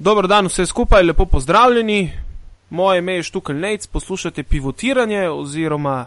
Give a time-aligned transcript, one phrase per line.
[0.00, 2.12] Dobro dan, vse skupaj, lepo pozdravljeni.
[2.70, 6.06] Moje ime je Štukl Nec, poslušate pivotiranje oziroma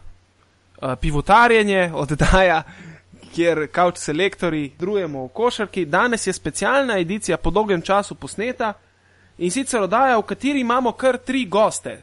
[0.81, 2.63] uh, pivotarjenje oddaja,
[3.35, 5.85] kjer kauč selektori drujemo v košarki.
[5.85, 8.73] Danes je specialna edicija po dolgem času posneta
[9.37, 12.01] in sicer oddaja, v kateri imamo kar tri goste.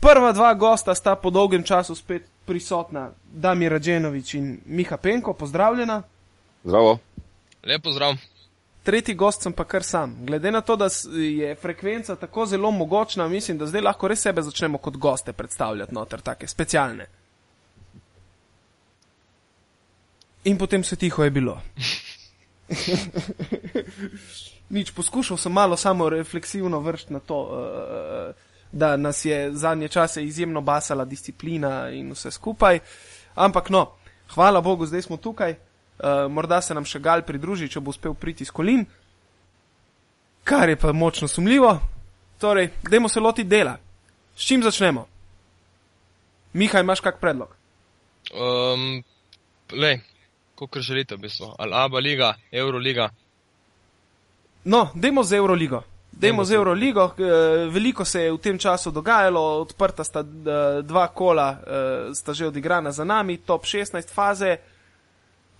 [0.00, 6.02] Prva dva gosta sta po dolgem času spet prisotna, Damir Rađenovič in Miha Penko, pozdravljena.
[6.64, 6.98] Zdravo.
[7.64, 8.31] Lepo zdrav.
[8.82, 10.16] Tretji gost sem pa kar sam.
[10.26, 14.42] Glede na to, da je frekvenca tako zelo mogočna, mislim, da zdaj lahko res sebe
[14.42, 17.06] začnemo kot goste predstavljati noter, take specialne.
[20.44, 21.60] In potem se tiho je bilo.
[24.74, 28.34] Nič, poskušal sem malo samo refleksivno vršiti na to, uh,
[28.72, 32.78] da nas je zadnje čase izjemno basala disciplina in vse skupaj.
[33.34, 33.92] Ampak no,
[34.34, 35.54] hvala Bogu, zdaj smo tukaj.
[36.02, 38.82] Uh, morda se nam še Gal pridruži, če bo uspel priti iz kolin,
[40.44, 41.76] kar je pa močno sumljivo.
[42.42, 43.76] Torej, dajmo se loti dela.
[44.34, 45.06] S čim začnemo?
[46.58, 47.54] Miha, imaš kak predlog?
[48.34, 49.04] Um,
[49.72, 50.00] lej,
[50.58, 51.54] kot želite, v bistvu.
[51.58, 53.10] Ali Aba liga, Euroliga.
[54.64, 55.82] No, dajmo z Euroligo.
[56.12, 57.14] Dajmo z Euroligo.
[57.18, 62.32] eh, Veliko se je v tem času dogajalo, odprta sta eh, dva kola, eh, sta
[62.32, 64.58] že odigrana za nami, top 16 faze,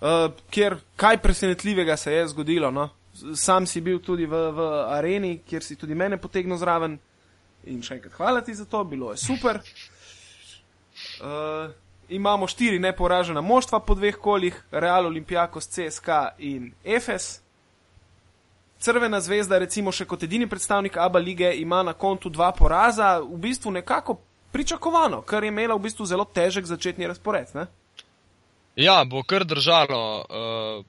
[0.03, 2.71] eh, kjer kaj presenetljivega se je zgodilo.
[2.71, 2.89] No?
[3.35, 6.99] Sam si bil tudi v, v areni, kjer si tudi mene potegnil zraven.
[7.71, 9.61] In še enkrat hvala ti za to, bilo je super.
[11.23, 11.71] Uh,
[12.09, 16.09] imamo štiri neporažena moštva po dveh kolih, Real Olimpijakos, CSK
[16.39, 17.41] in Efes.
[18.83, 23.39] Crvena zvezda, recimo še kot edini predstavnik ABA lige, ima na kontu dva poraza, v
[23.39, 24.19] bistvu nekako
[24.53, 27.55] pričakovano, ker je imela v bistvu zelo težek začetni razpored.
[27.55, 27.69] Ne?
[28.77, 30.85] Ja, bo kar držalo, uh,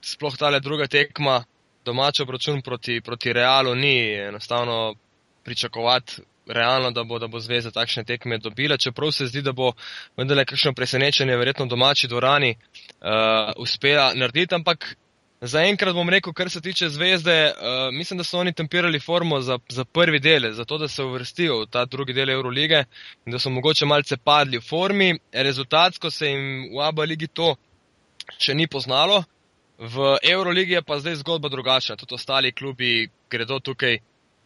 [0.00, 1.42] sploh tale druga tekma,
[1.84, 4.94] domač obračun proti, proti Realu, ni enostavno
[5.44, 9.72] pričakovati realno, da bo, da bo zveza takšne tekme dobila, čeprav se zdi, da bo
[10.16, 14.94] vendarle kakšno presenečenje verjetno v domači dvorani uh, uspela narediti, ampak
[15.40, 19.58] zaenkrat bom rekel, kar se tiče zvezde, uh, mislim, da so oni tempirali formo za,
[19.68, 22.84] za prvi del, zato da se uvrstijo v ta drugi del Eurolige
[23.26, 25.18] in da so mogoče malce padli v formi.
[25.32, 27.54] Rezultatsko se jim v ABA ligi to
[28.38, 29.24] še ni poznalo.
[29.78, 31.96] V Euroligi je pa zdaj zgodba drugačna.
[31.96, 33.98] Tudi ostali klubi gredo tukaj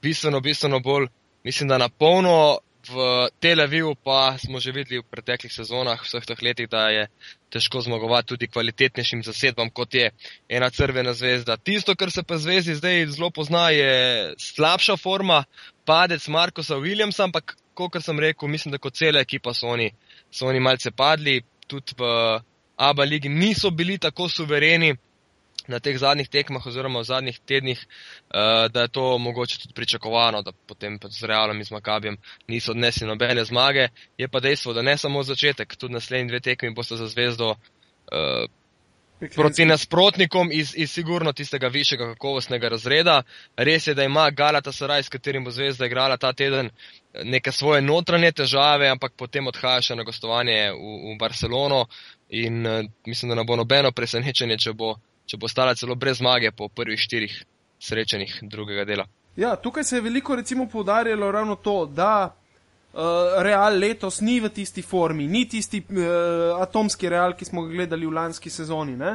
[0.03, 1.07] bistveno, bistveno bolj,
[1.45, 2.59] mislim, da na polno.
[2.89, 7.05] V Tel Avivu pa smo že videli v preteklih sezonah, vseh teh letih, da je
[7.53, 10.09] težko zmagovati tudi kvalitetnejšim zasedbam, kot je
[10.49, 11.57] ena crvena zvezda.
[11.61, 15.45] Tisto, kar se pa zvezdi zdaj zelo pozna, je slabša forma,
[15.85, 19.93] padec Markosa Williamsa, ampak, kot sem rekel, mislim, da kot cela ekipa so oni,
[20.33, 22.41] so oni malce padli, tudi v
[22.81, 24.97] ABA ligi niso bili tako suvereni
[25.69, 30.43] na teh zadnjih tekmah oziroma v zadnjih tednih, uh, da je to mogoče tudi pričakovano,
[30.43, 32.17] da potem pa z Realom in z Makabijem
[32.49, 33.89] niso odnesli nobene zmage.
[34.19, 38.47] Je pa dejstvo, da ne samo začetek, tudi naslednji dve tekmi boste za zvezdo uh,
[39.35, 43.23] proti nasprotnikom iz, iz sigurno tistega višjega kakovostnega razreda.
[43.57, 46.71] Res je, da ima Galata Saraj, s katerim bo zvezda igrala ta teden,
[47.25, 51.85] neke svoje notranje težave, ampak potem odhaja še na gostovanje v, v Barcelono
[52.29, 54.95] in uh, mislim, da ne bo nobeno presenečenje, če bo,
[55.31, 57.35] če bo stala celo brez zmage po prvih štirih
[57.81, 59.07] srečanjih drugega dela.
[59.39, 63.01] Ja, tukaj se je veliko recimo poudarjalo ravno to, da uh,
[63.45, 68.09] Real letos ni v tisti formi, ni tisti uh, atomski Real, ki smo ga gledali
[68.11, 68.97] v lanski sezoni.
[68.99, 69.13] Ne?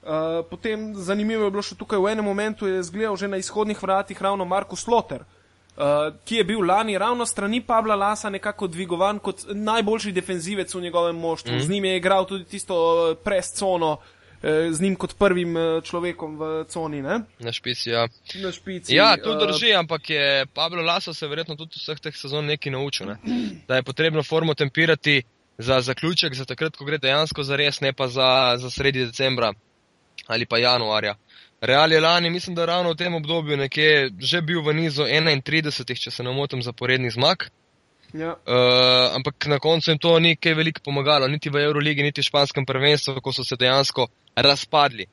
[0.00, 3.76] Uh, potem zanimivo je bilo še tukaj, v enem momentu je zgledal že na izhodnih
[3.76, 9.20] vratih ravno Markus Loter, uh, ki je bil lani ravno strani Pabla Lasa nekako dvigovan
[9.20, 11.52] kot najboljši defenzivec v njegovem moštvu.
[11.52, 11.60] Mm.
[11.60, 16.38] Z njim je igral tudi tisto uh, prescono, uh, z njim kot prvim uh, človekom
[16.40, 17.20] v coni, ne?
[17.38, 18.06] Na špici, ja.
[18.40, 18.94] na špici.
[18.94, 22.72] Ja, to uh, drži, ampak je Pablo Laso se verjetno tudi vseh teh sezon nekaj
[22.72, 23.12] naučil.
[23.12, 23.16] Ne?
[23.68, 25.22] Da je potrebno formo tempirati
[25.58, 29.52] za zaključek, za takrat, ko gre dejansko za res, ne pa za, za sredi decembra
[30.26, 31.14] ali pa januarja.
[31.60, 35.96] Real je lani, mislim, da ravno v tem obdobju nekje že bil v nizu 31,
[36.00, 37.50] če se ne motim, zaporednih zmag.
[38.12, 38.34] Ja.
[38.46, 42.26] Uh, ampak na koncu jim to ni kaj veliko pomagalo, niti v Euroligi, niti v
[42.26, 45.06] španskem prvenstvu, ko so se dejansko razpadli.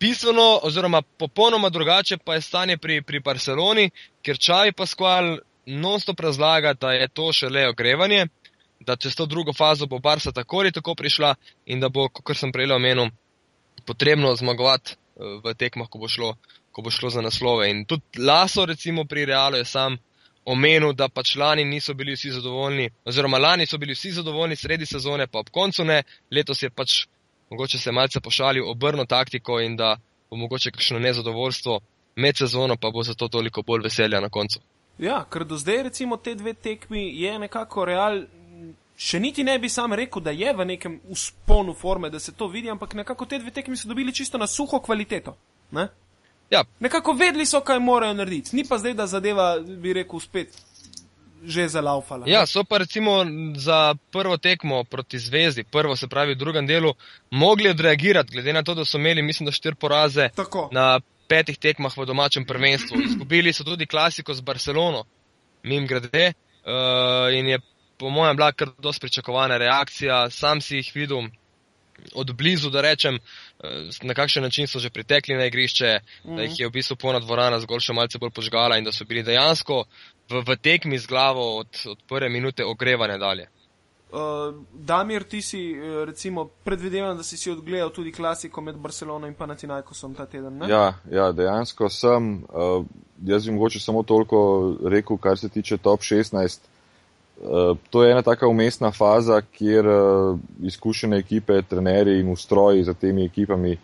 [0.00, 3.90] Bistveno, oziroma popolnoma drugače pa je stanje pri, pri Barceloni,
[4.22, 8.26] ker Čavi Pascual non-stop razlaga, da je to šele ogrevanje,
[8.80, 11.34] da čez to drugo fazo bo Barca tako ali tako prišla
[11.66, 13.08] in da bo, kot sem prej omenil,
[13.86, 16.34] potrebno zmagovati eh, v tekmah, ko bo, šlo,
[16.72, 17.70] ko bo šlo za naslove.
[17.70, 19.96] In tudi Laso, recimo pri Realu, je sam
[20.46, 24.86] omenil, da pač lani niso bili vsi zadovoljni, oziroma lani so bili vsi zadovoljni sredi
[24.86, 27.06] sezone, pa ob koncu ne, letos je pač
[27.50, 29.96] mogoče se malce pošalil obrno taktiko in da
[30.30, 31.80] bo mogoče kakšno nezadovoljstvo
[32.16, 34.60] med sezono pa bo zato toliko bolj veselja na koncu.
[34.98, 38.22] Ja, ker do zdaj recimo te dve tekmi je nekako real.
[38.96, 42.48] Še niti ne bi sam rekel, da je v nekem usponu forme, da se to
[42.48, 45.36] vidi, ampak nekako te dve tekmi so dobili čisto na suho kvaliteto.
[45.70, 45.88] Ne?
[46.50, 48.56] Ja, Nekako vedeli so, kaj morajo narediti.
[48.56, 50.54] Ni pa zdaj, da zadeva, bi rekel, spet
[51.46, 52.26] že zalaufala.
[52.26, 53.22] Ja, so pa recimo
[53.54, 56.94] za prvo tekmo proti Zvezdi, prvo se pravi v drugem delu,
[57.30, 60.68] mogli odreagirati, glede na to, da so imeli, mislim, da štiri poraze Tako.
[60.72, 62.98] na petih tekmah v domačem prvenstvu.
[63.04, 65.04] Izgubili so tudi klasiko z Barcelono,
[65.62, 67.60] mim grede, uh, in je
[67.98, 70.30] po mojem bila kar dosti pričakovana reakcija.
[70.30, 71.28] Sam si jih videl
[72.14, 73.20] od blizu, da rečem, eh,
[74.02, 77.60] na kakšen način so že pritekli na igrišče, da jih je v bistvu polna dvorana
[77.60, 79.84] zgolj še malce bolj požgala in da so bili dejansko
[80.30, 83.48] v, v tekmi z glavo od, od prve minute ogrevane dalje.
[84.06, 89.26] Uh, Damir, ti si eh, recimo predvidevam, da si si odgledal tudi klasiko med Barcelono
[89.26, 90.58] in Panathinaikosom ta teden.
[90.58, 90.68] Ne?
[90.70, 92.44] Ja, ja, dejansko sem.
[92.44, 92.86] Uh,
[93.26, 96.70] jaz bi mogoče samo toliko rekel, kar se tiče top 16.
[97.36, 102.94] Uh, to je ena taka umestna faza, kjer uh, izkušene ekipe, trenerji in ustroji za
[102.94, 103.76] temi ekipami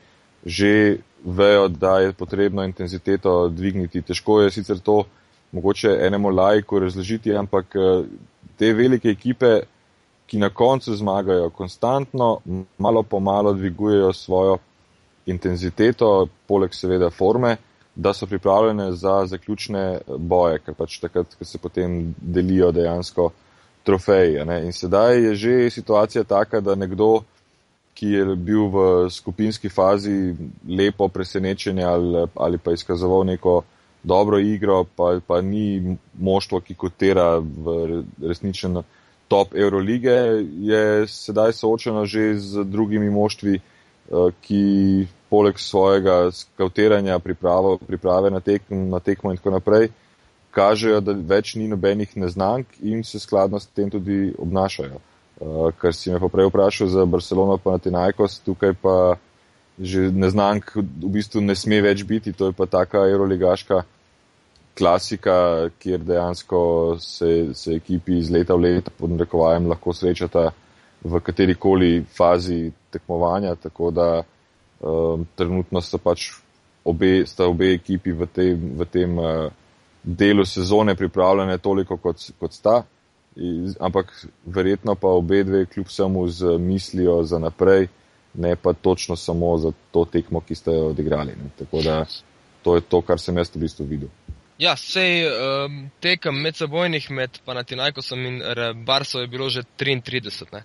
[0.45, 4.03] že vejo, da je potrebno intenziteto dvigniti.
[4.03, 5.05] Težko je sicer to
[5.53, 8.07] mogoče enemu lajku razložiti, ampak uh,
[8.59, 9.61] te velike ekipe,
[10.27, 12.39] ki na koncu zmagajo konstantno,
[12.79, 14.59] malo po malo dvigujejo svojo
[15.27, 17.57] intenziteto, poleg seveda forme,
[17.95, 23.31] da so pripravljene za zaključne boje, ker pač takrat, ko se potem delijo dejansko
[23.85, 24.45] trofeji.
[24.45, 24.65] Ne?
[24.65, 27.23] In sedaj je že situacija taka, da nekdo,
[27.95, 30.35] ki je bil v skupinski fazi
[30.69, 33.63] lepo presenečen ali, ali pa izkazoval neko
[34.03, 38.83] dobro igro, pa, pa ni moštvo, ki kotira v resničen
[39.29, 40.17] top Eurolige,
[40.61, 48.41] je sedaj soočeno že z drugimi moštvi, eh, ki poleg svojega skautiranja, pripravo, priprave na,
[48.41, 49.89] tek, na tekmo in tako naprej,
[50.53, 55.01] kažejo, da več ni nobenih neznank in se skladno s tem tudi obnašajo.
[55.43, 58.97] Uh, kar si me pa prej vprašal za Barcelono pa na Tinajkos, tukaj pa
[59.81, 63.81] že neznank v bistvu ne sme več biti, to je pa taka euroligaška
[64.79, 66.61] klasika, kjer dejansko
[67.01, 70.51] se, se ekipi iz leta v leto pod narekovajem lahko srečata
[71.05, 76.31] v katerikoli fazi tekmovanja, tako da um, trenutno sta pač
[76.85, 79.51] obe, sta obe ekipi v tem, v tem uh,
[80.03, 82.83] delu sezone pripravljene toliko, kot, kot sta,
[83.37, 87.89] I, ampak verjetno pa obe dve kljub samo z mislijo za naprej,
[88.35, 91.33] ne pa točno samo za to tekmo, ki ste jo odigrali.
[91.33, 91.49] Ne.
[91.59, 92.05] Tako da
[92.63, 94.09] to je to, kar sem jaz v bistvu videl.
[94.59, 100.53] Ja, sej um, tekem medsebojnih med Panathinaikosom in R- Barso je bilo že 33.
[100.53, 100.63] Ne?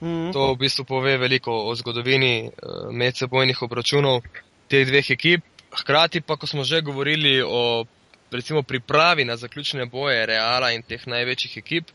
[0.00, 0.32] Mhm.
[0.32, 4.22] To v bistvu pove veliko o zgodovini uh, medsebojnih obračunov
[4.68, 5.44] teh dveh ekip.
[5.76, 7.84] Hkrati pa, ko smo že govorili o
[8.30, 11.90] recimo pripravi na zaključne boje Reala in teh največjih ekip,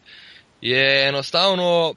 [0.62, 1.94] je enostavno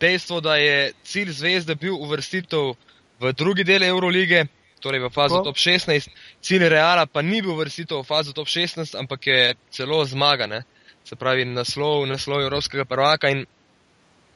[0.00, 2.74] dejstvo, da je cilj zvezde bil uvrstitev
[3.20, 4.46] v drugi del Eurolige,
[4.80, 5.44] torej v fazo Tako.
[5.44, 10.04] top 16, cilj Reala pa ni bil uvrstitev v fazo top 16, ampak je celo
[10.04, 10.62] zmaga, ne?
[11.04, 13.46] se pravi naslov, naslov Evropskega prvaka in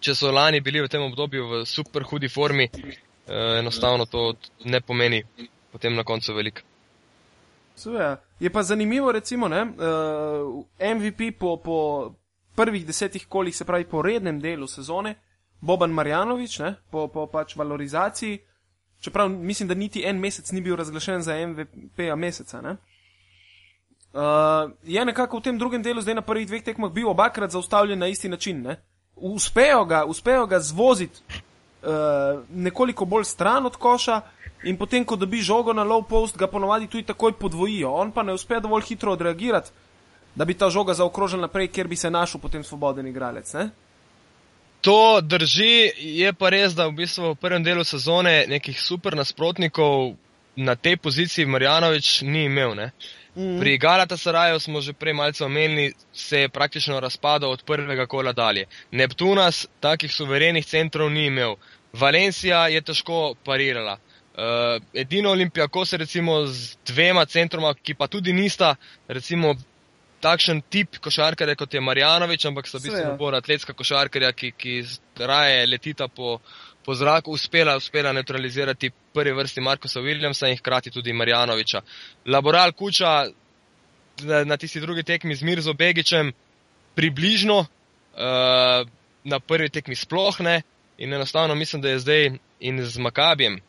[0.01, 4.33] če so lani bili v tem obdobju v super hudi formi, eh, enostavno to
[4.65, 5.23] ne pomeni
[5.73, 6.72] potem na koncu veliko.
[7.83, 8.17] Seveda.
[8.41, 10.65] Je pa zanimivo, recimo, ne, uh,
[10.97, 11.79] MVP po, po
[12.55, 15.15] prvih desetih kolih, se pravi po rednem delu sezone,
[15.61, 18.39] Boban Marjanovič, ne, po, po pač valorizaciji,
[19.01, 22.61] čeprav mislim, da niti en mesec ni bil razglašen za MVP-a meseca.
[22.61, 22.77] Ne.
[24.13, 27.99] Uh, je nekako v tem drugem delu, zdaj na prvih dveh tekmah, bil obakrat zaustavljen
[27.99, 28.63] na isti način.
[28.63, 28.77] Ne.
[29.17, 31.23] Uspejo ga, uspejo ga zvoziti
[31.83, 34.21] uh, nekoliko bolj stran od koša,
[34.65, 37.93] in potem, ko dobi žogo na low post, ga ponovadi tudi takoj podvojijo.
[37.93, 39.71] On pa ne uspe dovolj hitro odreagirati,
[40.35, 43.53] da bi ta žoga zaokrožila naprej, kjer bi se našel potem svoboden igralec.
[43.55, 43.71] Ne?
[44.83, 50.17] To drži, je pa res, da v bistvu v prvem delu sezone nekih super nasprotnikov
[50.57, 52.75] na tej poziciji Marjanovič ni imel.
[52.75, 52.91] Ne?
[53.37, 53.61] Mm.
[53.61, 58.67] Pri Galatasaraju smo že prej malce omenili, se je praktično razpadal od prvega kola dalje.
[58.91, 61.55] Neptunas takih suverenih centrov ni imel.
[61.93, 63.99] Valencija je težko parirala.
[64.33, 68.75] Uh, edino Olimpijako se recimo z dvema centroma, ki pa tudi nista
[69.09, 69.55] recimo
[70.23, 73.17] takšen tip košarkarja kot je Marjanovič, ampak sta Seveda.
[73.19, 74.77] bolj atletska košarkarja, ki, ki
[75.19, 76.39] raje letita po,
[76.85, 81.83] po zraku, uspela, uspela neutralizirati prvi vrsti Markosa Williamsa in hkrati tudi Marjanoviča.
[82.27, 83.27] Laboral Kuča
[84.23, 86.33] na, na tisti drugi tekmi z Mirzo Begičem
[86.95, 88.89] približno, uh,
[89.25, 90.63] na prvi tekmi sploh ne
[90.99, 93.61] in enostavno mislim, da je zdaj in z Makabijem,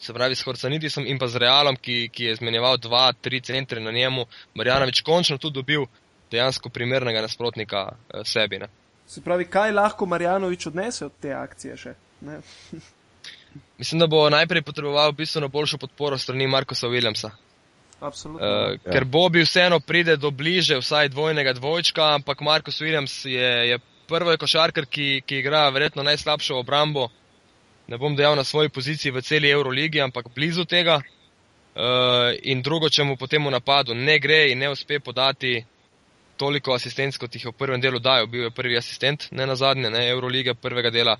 [0.00, 3.80] se pravi s Horcanitisom in pa z Realom, ki, ki je zmenjeval dva, tri centre
[3.80, 5.86] na njemu, Marjanovič končno tudi dobil
[6.30, 8.58] dejansko primernega nasprotnika eh, sebi.
[8.58, 8.68] Ne.
[9.06, 11.94] Se pravi, kaj lahko Marjanovič odnese od te akcije še?
[12.20, 12.40] Ne?
[13.78, 17.30] Mislim, da bo najprej potreboval bistveno boljšo podporo strani Markosa Williamsa.
[18.00, 18.46] Absolutno.
[18.46, 18.92] Uh, Ja.
[18.92, 24.36] ker Bobby vseeno pride do bliže, vsaj dvojnega dvojčka, ampak Markus Williams je, je prvi
[24.36, 27.08] košarkar, ki, ki igra verjetno najslabšo obrambo.
[27.86, 31.02] Ne bom dejal na svoji poziciji v celi Euroligi, ampak blizu tega.
[31.74, 35.58] Uh, in drugo, če mu potem v napadu ne gre in ne uspe podati
[36.38, 39.56] toliko asistenc, kot jih je v prvem delu dajal, bil je prvi asistent, ne na
[39.58, 41.16] zadnje, ne Eurolige prvega dela,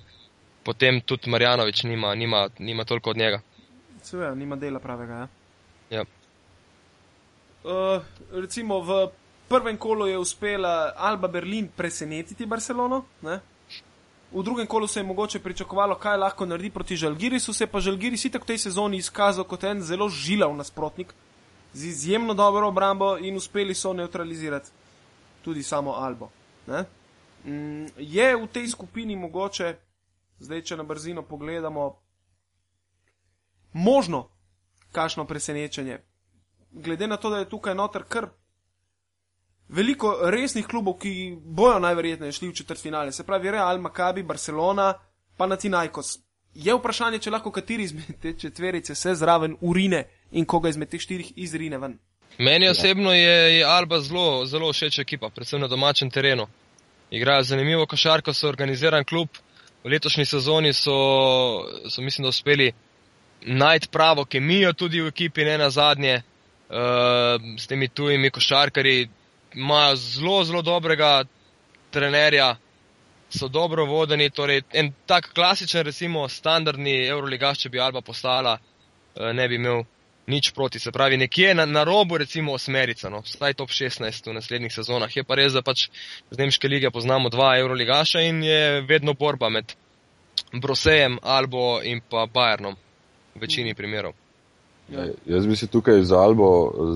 [0.63, 3.41] potem tudi Marjanovič nima, nima, nima toliko od njega.
[4.03, 5.13] Seveda, nima dela pravega.
[5.13, 5.27] Ja?
[5.89, 6.05] Ja.
[7.65, 9.09] Uh, recimo v
[9.49, 13.39] prvem kolu je uspela Alba Berlin presenetiti Barcelono, ne?
[14.35, 17.79] V drugem kolu se je mogoče pričakovalo, kaj lahko naredi proti Žalgirisu, se je pa
[17.79, 21.13] Žalgiris itak v tej sezoni izkazal kot en zelo žilav nasprotnik
[21.73, 24.69] z izjemno dobro obrambo in uspeli so neutralizirati
[25.41, 26.29] tudi samo Albo.
[26.67, 26.85] Ne?
[27.45, 29.75] Mm, je v tej skupini mogoče,
[30.39, 31.95] zdaj če na brzino pogledamo,
[33.73, 34.27] možno
[34.91, 35.99] kakšno presenečenje?
[36.75, 38.27] glede na to, da je tukaj noter kar
[39.69, 44.93] veliko resnih klubov, ki bojo najverjetneje šli v četrt finale, se pravi Real, Maccabi, Barcelona,
[45.37, 46.17] pa Natinajkos.
[46.55, 51.01] Je vprašanje, če lahko kateri izmed te četverice se zraven urine in koga izmed teh
[51.01, 51.97] štirih izrine ven.
[52.37, 56.47] Meni osebno je, je Alba zelo, zelo všeč ekipa, predvsem na domačem terenu.
[57.11, 59.29] Igrajo zanimivo košarko, so organiziran klub.
[59.83, 60.95] V letošnji sezoni so,
[61.89, 62.71] so mislim, da uspeli
[63.45, 66.21] najti pravo kemijo tudi v ekipi, ne na zadnje.
[66.65, 66.77] Uh,
[67.59, 69.09] s temi tujimi košarkarji
[69.55, 71.23] imajo zelo, zelo dobrega
[71.91, 72.55] trenerja,
[73.29, 74.29] so dobro vodeni.
[74.29, 79.83] Torej, en tak klasičen, recimo, standardni Euroligaš, če bi Alba postala, uh, ne bi imel
[80.27, 80.79] nič proti.
[80.79, 85.15] Se pravi, nekje na, na robu, recimo, osmerica, no, vsaj top 16 v naslednjih sezonah.
[85.15, 85.87] Je pa res, da pač
[86.31, 89.75] z Nemške lige poznamo dva Euroligaša in je vedno borba med
[90.53, 92.75] Brosejem, Albo in pa Bayernom
[93.35, 94.15] v večini primerov.
[94.89, 95.07] Ja.
[95.25, 96.49] Jaz bi se tukaj z Albo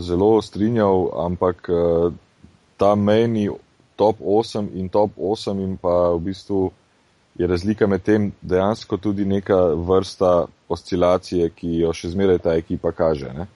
[0.05, 2.11] zelo strinjal, ampak eh,
[2.79, 3.49] ta meni
[3.99, 6.71] top 8 in top 8 in pa v bistvu
[7.39, 12.91] je razlika med tem dejansko tudi neka vrsta oscilacije, ki jo še zmeraj ta ekipa
[12.91, 13.31] kaže.
[13.35, 13.47] Ne?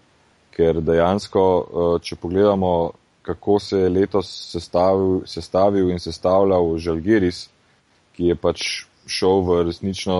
[0.55, 2.91] Ker dejansko, eh, če pogledamo,
[3.23, 7.47] kako se je letos sestavil, sestavil in sestavljal Žalgiris,
[8.15, 8.65] ki je pač
[9.07, 10.17] šel v resnično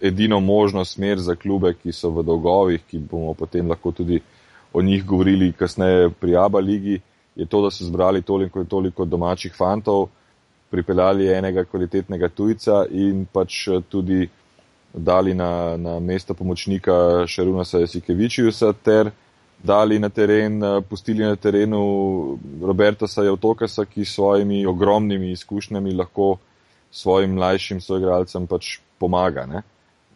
[0.00, 4.20] edino možno smer za klube, ki so v dolgovih, ki bomo potem lahko tudi
[4.72, 7.00] o njih govorili kasneje pri Aba ligi,
[7.36, 10.08] je to, da so zbrali toliko in toliko domačih fantov,
[10.70, 14.28] pripeljali enega kvalitetnega tujca in pač tudi
[14.92, 19.10] dali na, na mesto pomočnika Šarunasa Jasikevičiusa ter
[19.62, 26.36] dali na teren, pustili na terenu Roberta Sajotokasa, ki s svojimi ogromnimi izkušnjami lahko
[26.90, 29.46] svojim mlajšim soigralcem pač pomaga.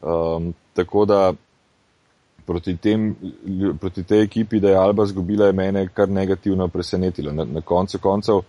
[0.01, 1.33] Um, tako da
[2.51, 3.13] proti, tem,
[3.79, 7.33] proti tej ekipi, da je Alba zgubila, je mene kar negativno presenetilo.
[7.33, 8.41] Na, na koncu koncev,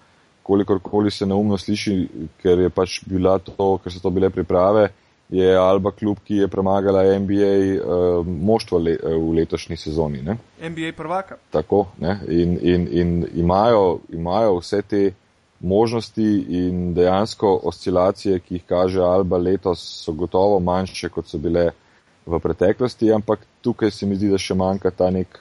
[0.43, 1.93] kolikorkoli se neumno sliši,
[2.41, 4.87] ker je pač bila to, ker so to bile priprave,
[5.29, 10.23] je Alba klub, ki je premagala NBA uh, moštvo le, uh, v letošnji sezoni.
[10.25, 10.37] Ne?
[10.65, 11.37] NBA prvaka.
[11.53, 12.17] Tako, ne?
[12.27, 13.13] in, in, in
[13.45, 15.03] imajo, imajo vse te
[15.61, 16.25] možnosti
[16.65, 21.69] in dejansko oscilacije, ki jih kaže Alba letos, so gotovo manjše, kot so bile
[22.25, 25.39] v preteklosti, ampak tukaj se mi zdi, da še manjka ta nek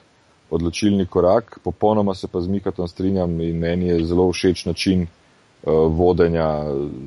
[0.51, 1.59] odločilni korak.
[1.63, 6.47] Popolnoma se pa z Mikatom strinjam in meni je zelo všeč način uh, vodenja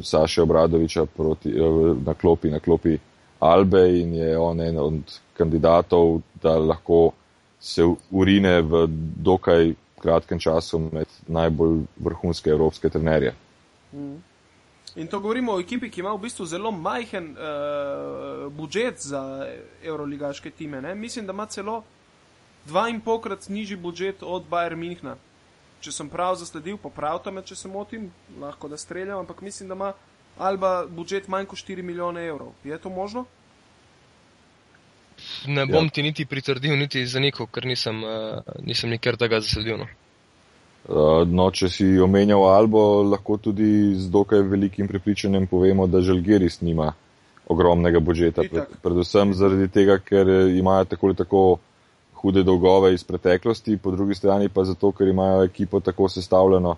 [0.03, 2.99] Saše Obradoviča proti, uh, na, klopi, na klopi
[3.45, 7.11] Albe in je on en od kandidatov, da lahko
[7.61, 13.35] se urine v dokaj kratkem času med najbolj vrhunske evropske trenerje.
[13.93, 14.17] Mm.
[14.97, 19.47] In to govorimo o ekipi, ki ima v bistvu zelo majhen uh, budžet za
[19.83, 20.81] euroligaške time.
[20.83, 20.95] Ne?
[20.95, 21.83] Mislim, da ima celo
[22.67, 25.17] dva in polkrat nižji budžet od Bayern Münchna.
[25.81, 28.07] Če sem prav zasledil, popravite me, če se motim,
[28.41, 29.93] lahko da streljam, ampak mislim, da ima
[30.39, 32.55] Alba budžet manj kot 4 milijone evrov.
[32.65, 33.25] Je to možno?
[35.47, 35.91] Ne bom ja.
[35.91, 39.85] ti niti pritrdil, niti zanikal, ker nisem, uh, nisem nikjer tega zasledil.
[39.85, 39.87] No.
[40.85, 46.91] No, če si omenjal Albo, lahko tudi z dokaj velikim prepričanjem povemo, da Žalgiris nima
[47.49, 48.45] ogromnega budžeta.
[48.51, 51.45] Pred, predvsem zaradi tega, ker imajo tako ali tako
[52.21, 56.77] hude dolgove iz preteklosti, po drugi strani pa zato, ker imajo ekipo tako sestavljeno,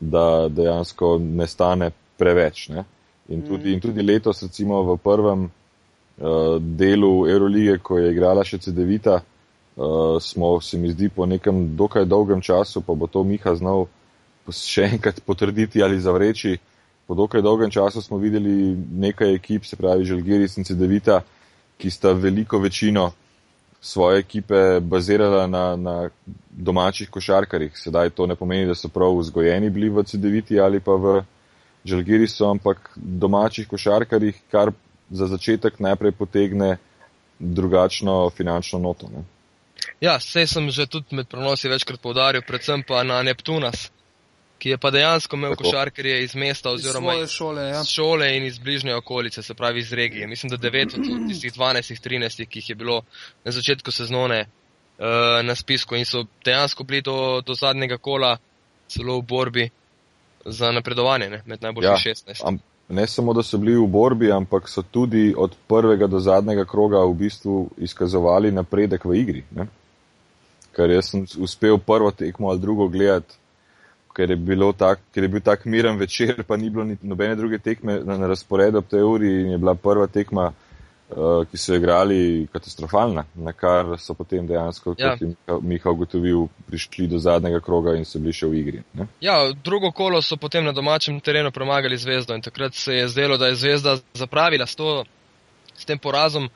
[0.00, 2.68] da dejansko ne stane preveč.
[2.68, 2.84] Ne?
[3.28, 8.60] In, tudi, in tudi letos, recimo v prvem, uh, delu Eurolige, ko je igrala še
[8.68, 9.35] CD-vita, uh,
[10.20, 13.86] smo se mi zdi po nekem dokaj dolgem času, pa bo to Miha znal
[14.52, 16.56] še enkrat potrditi ali zavreči.
[17.06, 21.20] Po dokaj dolgem času smo videli nekaj ekip, se pravi Žalgiris in CD-vita,
[21.78, 23.12] ki sta veliko večino
[23.80, 26.08] svoje ekipe bazirala na, na
[26.50, 27.76] domačih košarkarjih.
[27.78, 31.20] Sedaj to ne pomeni, da so prav vzgojeni bili v CD-viti ali pa v
[31.86, 34.72] Žalgirisu, ampak domačih košarkarjih, kar
[35.10, 36.76] za začetek najprej potegne
[37.38, 39.06] drugačno finančno noto.
[39.12, 39.22] Ne?
[40.00, 43.90] Ja, vse sem že tudi med prenosi večkrat povdaril, predvsem pa na Neptunas,
[44.58, 47.80] ki je pa dejansko imel košarkarje iz mesta oziroma iz šole, ja.
[47.80, 50.26] iz šole in iz bližnje okolice, se pravi iz regije.
[50.26, 53.02] Mislim, da 9 od tistih 12, 13, ki jih je bilo
[53.44, 54.40] na začetku sezone
[54.98, 58.36] uh, na spisku in so dejansko bili do, do zadnjega kola
[58.88, 59.70] celo v borbi
[60.44, 62.48] za napredovanje ne, med najboljših ja, 16.
[62.48, 66.64] Am, ne samo, da so bili v borbi, ampak so tudi od prvega do zadnjega
[66.64, 69.42] kroga v bistvu izkazovali napredek v igri.
[69.56, 69.66] Ne?
[70.76, 73.34] Ker jaz sem uspel prvo tekmo ali drugo gledati,
[74.16, 78.00] ker je, tak, ker je bil tak miren večer, pa ni bilo nobene druge tekme
[78.04, 80.52] na, na razporedu ob tej uri in je bila prva tekma
[81.50, 85.12] ki so igrali katastrofalna, na kar so potem dejansko, ja.
[85.12, 88.82] kot je Miha ugotovil, prišli do zadnjega kroga in so bili še v igri.
[88.98, 89.06] Ne?
[89.22, 93.38] Ja, drugo kolo so potem na domačem terenu premagali zvezdo in takrat se je zdelo,
[93.38, 95.04] da je zvezda zapravila s, to,
[95.76, 96.50] s tem porazom.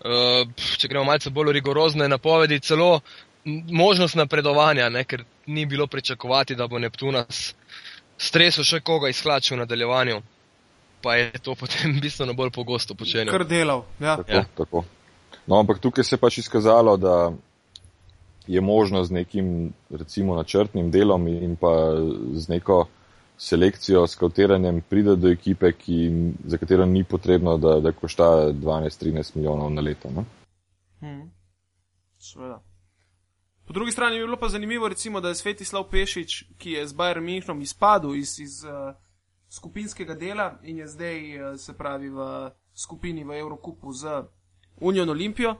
[0.00, 3.02] Uh, če gremo malce bolj rigorozne napovedi, celo
[3.44, 7.50] možnost napredovanja, ne, ker ni bilo pričakovati, da bo Neptunas
[8.16, 10.22] stresel še koga izhlačil v nadaljevanju
[11.02, 13.32] pa je to potem bistveno bolj pogosto počenjal.
[13.32, 14.16] Kar delal, ja.
[14.16, 14.44] Tako, ja.
[14.56, 14.84] tako.
[15.46, 17.32] No, ampak tukaj se je pač izkazalo, da
[18.46, 21.70] je možno z nekim, recimo, načrtnim delom in pa
[22.32, 22.86] z neko
[23.40, 26.10] selekcijo, skautiranjem pride do ekipe, ki,
[26.44, 30.10] za katero ni potrebno, da, da košta 12-13 milijonov na leto.
[30.10, 30.24] No?
[31.00, 31.30] Hmm.
[32.18, 32.60] Sveda.
[33.66, 36.94] Po drugi strani je bilo pa zanimivo, recimo, da je Svetislav Pešič, ki je z
[36.94, 38.94] Bayern Münchenom izpadel iz, iz uh,
[39.50, 44.22] skupinskega dela in je zdaj, eh, se pravi, v skupini v Evrokupu z
[44.80, 45.56] Unijo Olimpijo,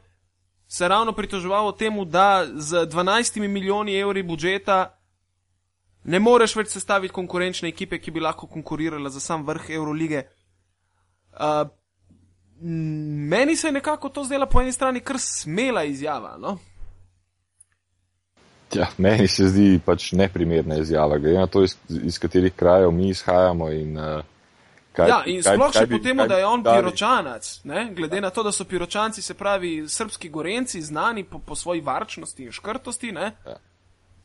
[0.66, 4.96] se ravno pritoževal o tem, da z 12 milijoni evri budžeta
[6.04, 10.22] ne moreš več sestaviti konkurenčne ekipe, ki bi lahko konkurirala za sam vrh Eurolige.
[11.32, 11.68] Uh,
[13.30, 16.36] meni se je nekako to zdela po eni strani kar smela izjava.
[16.38, 16.58] No?
[18.74, 23.08] Ja, meni se zdi pač neprimerna izjava, glede na to, iz, iz katerih krajev mi
[23.08, 23.70] izhajamo.
[23.70, 24.20] In, uh,
[24.92, 26.82] kaj, ja, in kaj, sploh še po tem, da je on dali?
[26.82, 27.88] piročanac, ne?
[27.96, 32.46] glede na to, da so piročanci, se pravi, srpski gorenci, znani po, po svoji varčnosti
[32.46, 33.10] in škrtosti.
[33.16, 33.56] Ja.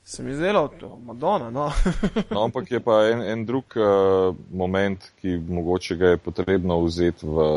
[0.05, 1.49] Se mi zdelo, to je Madonna.
[1.49, 1.71] No.
[2.33, 7.25] no, ampak je pa en, en drug uh, moment, ki mogoče ga je potrebno vzeti
[7.25, 7.47] v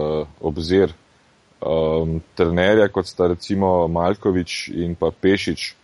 [0.41, 0.97] obzir.
[1.59, 5.78] Um, trenerja, kot sta recimo Malkovič in pa Pešič, uh,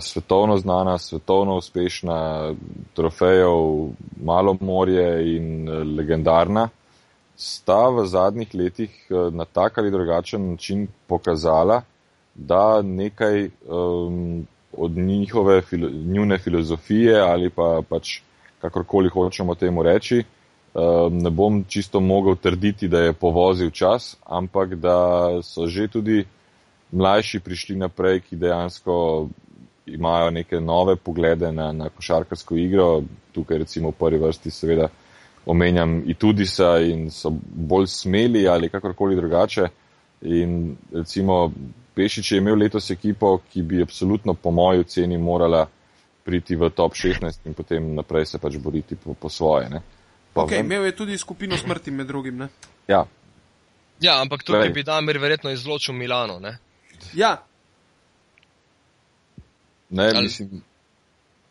[0.00, 2.50] svetovno znana, svetovno uspešna,
[2.94, 3.88] trofejev,
[4.24, 6.68] malo morje in uh, legendarna,
[7.36, 11.82] sta v zadnjih letih uh, na tak ali drugačen način pokazala,
[12.34, 14.46] da nekaj um,
[14.78, 18.20] od njihove filo, njune filozofije ali pa pač
[18.60, 20.24] kakorkoli hočemo temu reči,
[20.74, 26.24] um, ne bom čisto mogel trditi, da je povozil čas, ampak da so že tudi
[26.92, 29.28] mlajši prišli naprej, ki dejansko
[29.86, 33.02] imajo neke nove poglede na, na košarkarsko igro.
[33.32, 34.88] Tukaj recimo v prvi vrsti seveda
[35.46, 39.68] omenjam Itudisa in so bolj smeli ali kakorkoli drugače.
[40.22, 41.52] In recimo
[41.94, 45.66] Pešič je imel letos ekipo, ki bi absolutno po moji oceni morala
[46.24, 49.68] priti v top 16 in potem naprej se pač boriti po, po svoje.
[49.68, 49.82] Ne.
[50.32, 52.38] Pa okay, vem, imel je tudi skupino smrti med drugim.
[52.38, 52.48] Ne?
[52.88, 53.04] Ja.
[54.00, 54.74] ja, ampak tukaj Play.
[54.74, 56.38] bi Damir verjetno izločil Milano.
[56.40, 56.56] Ne?
[57.14, 57.42] Ja,
[59.92, 60.22] Ne, Ali...
[60.22, 60.62] mislim,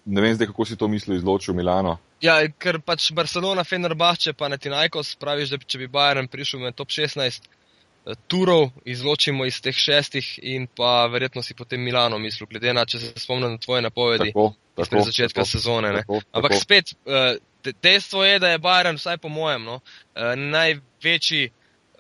[0.06, 1.98] ne vem zdaj, kako si to mislil izločil Milano.
[2.22, 6.90] Ja, ker pač Barcelona, Fenerbahče, pa Netinajkos praviš, da če bi Bayern prišel med top
[6.94, 12.74] 16 eh, turov, izločimo iz teh šestih in pa verjetno si potem Milano mislil, glede
[12.74, 15.96] na, če se spomnim na tvoje napovedi tako, tako, iz začetka tako, sezone.
[16.02, 16.66] Tako, Ampak tako.
[16.66, 19.82] spet, eh, dejstvo je, da je Bayern, vsaj po mojem, no,
[20.16, 21.52] eh, največji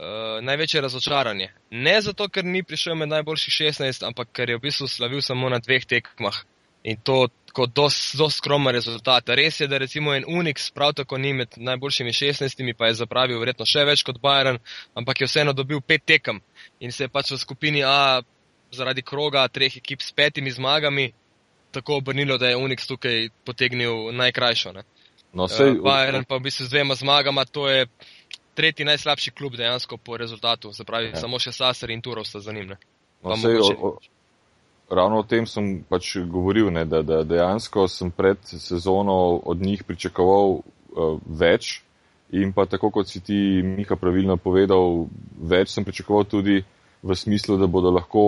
[0.02, 1.52] uh, največje razočaranje.
[1.72, 5.50] Ne zato, ker ni prišel med najboljših 16, ampak ker je v bistvu slavil samo
[5.50, 6.42] na dveh tekmah
[6.84, 9.30] in to kot zelo skromen rezultat.
[9.30, 13.40] Res je, da recimo en Unix prav tako ni med najboljšimi 16, pa je zapravil
[13.40, 14.58] verjetno še več kot Bayern,
[14.98, 16.42] ampak je vseeno dobil pet tekem
[16.80, 18.22] in se je pač v skupini A
[18.72, 21.12] zaradi kroga treh ekip s petimi zmagami
[21.72, 24.72] tako obrnilo, da je Unix tukaj potegnil najkrajšo.
[24.72, 24.84] Ne?
[25.34, 27.88] No, sej, uh, Bayern pa v bistvu z dvema zmagama, to je
[28.62, 31.18] tretji najslabši klub dejansko po rezultatu, se pravi, ja.
[31.18, 32.76] samo še Sasar in Turov sta za njim.
[32.76, 32.78] Ne?
[33.26, 33.92] No, sej, o, o,
[34.94, 39.16] ravno o tem sem pač govoril, ne, da, da dejansko sem pred sezono
[39.50, 41.80] od njih pričakoval uh, več
[42.38, 45.08] in pa tako kot si ti, Miha, pravilno povedal,
[45.42, 46.62] več sem pričakoval tudi
[47.02, 48.24] v smislu, da bodo lahko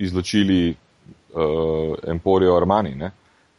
[0.00, 2.96] izločili uh, Emporio Armani.
[2.96, 3.12] Ne.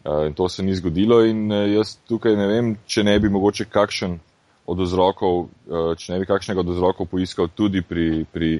[0.03, 3.69] Uh, in to se ni zgodilo in jaz tukaj ne vem, če ne bi mogoče
[3.69, 4.17] kakšen
[4.65, 8.55] od vzrokov, uh, če ne bi kakšnega od vzrokov poiskal tudi pri, pri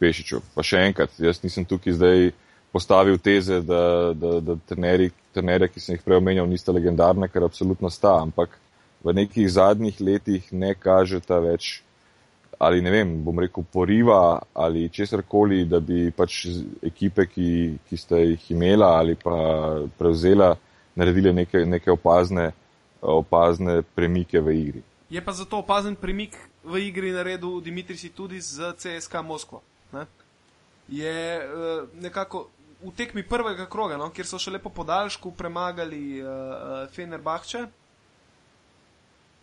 [0.00, 0.40] Pešiču.
[0.54, 2.30] Pa še enkrat, jaz nisem tukaj zdaj
[2.72, 7.44] postavil teze, da, da, da trenerji, trenerje, ki sem jih prej omenjal, nista legendarna, ker
[7.44, 8.54] absolutno sta, ampak
[9.04, 11.80] v nekih zadnjih letih ne kažeta več
[12.60, 16.42] ali ne vem, bom rekel, poriva ali česarkoli, da bi pač
[16.84, 17.50] ekipe, ki,
[17.88, 19.36] ki ste jih imela ali pa
[19.98, 20.52] prevzela,
[21.00, 22.50] naredile neke, neke opazne,
[23.00, 24.82] opazne premike v igri.
[25.10, 29.62] Je pa zato opazen premik v igri naredil Dimitrisi tudi z CSK Moskvo.
[29.92, 30.06] Ne?
[30.88, 32.46] Je uh, nekako
[32.82, 37.66] v tekmi prvega kroga, no, kjer so še lepo podaljšku premagali uh, Fenerbahče.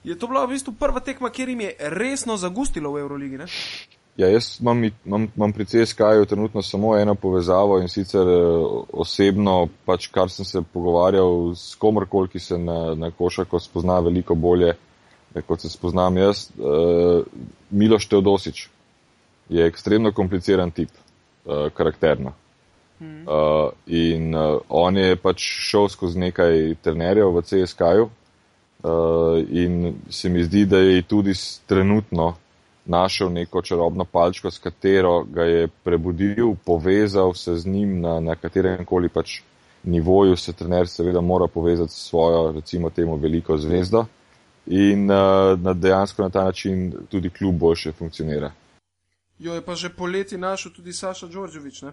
[0.07, 3.37] Je to bila v bistvu prva tekma, kjer jim je resno zagustilo v Euroligi?
[3.37, 3.47] Ne?
[4.17, 8.25] Ja, jaz imam, imam, imam pri CSK-ju trenutno samo eno povezavo in sicer
[8.93, 14.35] osebno, pač kar sem se pogovarjal s komorkoli, ki se na, na košarko spozna veliko
[14.35, 14.73] bolje,
[15.41, 16.49] kot se spoznam jaz.
[16.57, 17.23] Uh,
[17.69, 18.67] Miloš Teodosič
[19.49, 20.89] je ekstremno kompliciran tip,
[21.45, 22.33] uh, karakterno.
[22.99, 30.29] Uh, in uh, on je pač šel skozi nekaj trenerjev v CSK-ju uh, in se
[30.29, 31.35] mi zdi, da je tudi
[31.69, 32.33] trenutno
[32.85, 38.35] našel neko čarobno palčko, s katero ga je prebudil, povezal se z njim na, na
[38.35, 39.41] katerem koli pač
[39.83, 44.05] nivoju se trener seveda mora povezati s svojo, recimo temu, veliko zvezdo
[44.67, 48.51] in uh, na dejansko na ta način tudi klub boljše funkcionira.
[49.39, 51.91] Jo je pa že poleti našel tudi Saša Đorđević, ne?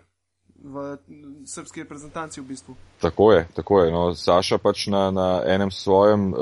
[0.64, 0.96] v
[1.44, 2.74] srpski reprezentanci v bistvu.
[3.00, 3.92] Tako je, tako je.
[3.92, 6.38] No, Saša pač na, na enem svojem uh,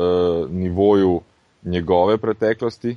[0.50, 1.20] nivoju
[1.62, 2.96] njegove preteklosti,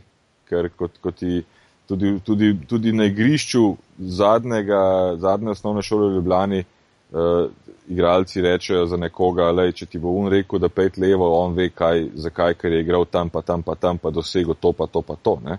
[0.50, 1.42] ker kot, kot ti,
[1.88, 6.64] tudi, tudi, tudi na igrišču zadnjega, zadnje osnovne šole v Ljubljani
[7.12, 7.52] uh,
[7.88, 11.70] igralci rečejo za nekoga, lej, če ti bo on rekel, da pet levo, on ve,
[11.70, 15.02] kaj, zakaj, ker je igral tam, pa tam, pa tam, pa dosego to, pa to,
[15.02, 15.38] pa to.
[15.46, 15.58] Ne?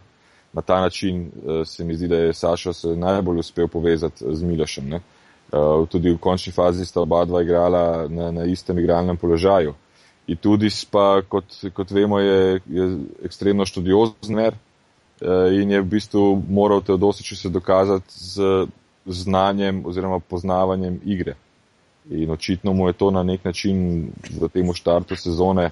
[0.52, 4.42] Na ta način uh, se mi zdi, da je Saša se najbolj uspel povezati z
[4.42, 4.88] Milošem.
[4.88, 5.00] Ne?
[5.52, 9.74] Uh, tudi v končni fazi sta oba dva igrala na, na istem igralnem položaju.
[10.26, 12.87] In tudi pa, kot, kot vemo, je, je
[13.24, 14.50] ekstremno študiozen uh,
[15.54, 18.66] in je v bistvu moral Teodosič se dokazati z
[19.06, 21.34] znanjem oziroma poznavanjem igre.
[22.10, 25.70] In očitno mu je to na nek način v tem štartu sezone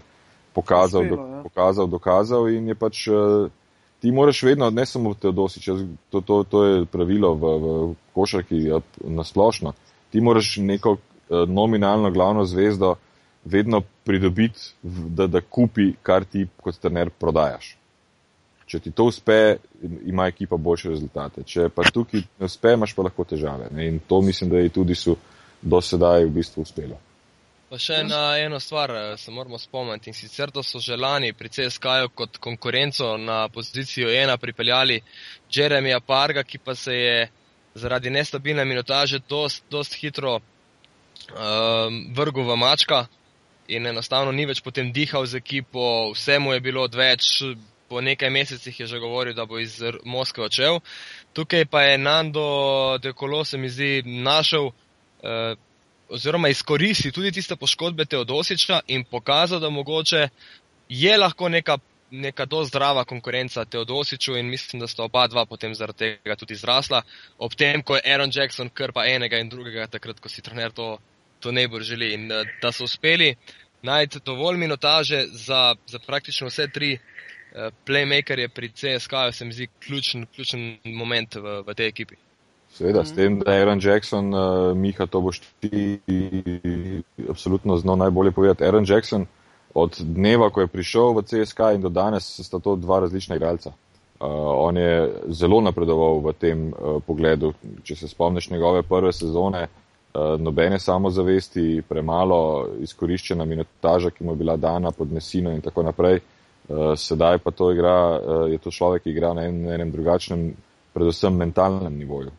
[0.55, 1.43] pokazal, Uspelo, do, ja.
[1.43, 3.07] pokazal, dokazal in je pač.
[3.09, 3.51] Uh,
[4.05, 5.69] ti moraš vedno, ne samo Teodosič,
[6.11, 9.73] to, to, to je pravilo v, v košarki ja, nasplošno,
[10.13, 12.95] ti moraš neko uh, nominalno glavno zvezdo
[13.45, 17.77] vedno pridobiti, da, da kupi, kar ti kot trener prodajaš.
[18.67, 19.57] Če ti to uspe,
[20.09, 21.45] ima ekipa boljše rezultate.
[21.45, 23.69] Če pa tukaj ne uspe, imaš pa lahko težave.
[23.71, 23.89] Ne?
[23.89, 25.17] In to mislim, da je tudi su
[25.61, 26.97] do sedaj v bistvu uspelo.
[27.69, 31.33] Pa še na eno stvar eh, se moramo spomniti in sicer, da so že lani
[31.33, 35.01] pri CSK-ju kot konkurenco na pozicijo ena pripeljali
[35.51, 37.17] Jeremija Parga, ki pa se je
[37.75, 43.07] zaradi nestabilne minutaže dost, dost hitro um, vrgel v mačka
[43.67, 47.43] in enostavno ni več potem dihal z ekipo, vse mu je bilo odveč,
[47.95, 50.81] po nekaj mesecih je že govoril, da bo iz Moskve odšel.
[51.33, 54.75] Tukaj pa je Nando Dekolo se mi zdi našel uh,
[56.09, 60.29] oziroma izkoristi tudi tiste poškodbe Teodosiča in pokazal, da mogoče
[60.89, 61.79] je lahko neka,
[62.11, 66.59] neka do zdrava konkurenca Teodosiču in mislim, da sta oba dva potem zaradi tega tudi
[66.59, 67.03] zrasla.
[67.39, 70.99] Ob tem, ko je Aaron Jackson krpa enega in drugega, takrat, ko si trener to,
[71.39, 73.37] to najbolj želi in da, da so uspeli
[73.85, 76.99] najti dovolj minutaže za, za praktično vse tri
[77.55, 82.17] uh, playmakerje pri CSK-ju, se mi zdi ključen, ključen moment v, v tej ekipi.
[82.75, 83.07] Seveda, mm.
[83.07, 86.01] s tem, da je Aaron Jackson, uh, Miha, to boš ti
[87.31, 88.65] absolutno znal najbolje povedati.
[88.65, 89.27] Aaron Jackson,
[89.75, 93.71] od dneva, ko je prišel v CSK in do danes, sta to dva različna igralca.
[93.71, 94.27] Uh,
[94.67, 97.53] on je zelo napredoval v tem uh, pogledu.
[97.83, 104.43] Če se spomniš njegove prve sezone, uh, nobene samozavesti, premalo izkoriščena minutaža, ki mu je
[104.43, 106.23] bila dana pod mesino in tako naprej.
[106.23, 106.34] Uh,
[106.97, 110.55] sedaj pa to igra, uh, je to človek, ki igra na, en, enem drugačnem,
[110.95, 112.33] predvsem mentalnem nivoju.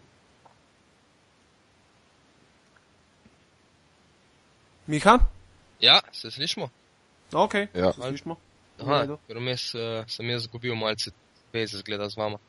[4.88, 5.20] Miha?
[5.82, 6.70] Ja, se slišmo?
[7.34, 7.94] Ok, ja.
[7.94, 8.38] se slišmo.
[8.82, 11.14] Aha, ker mes uh, sem jaz zgubil malce
[11.54, 12.42] veze zgleda z vama.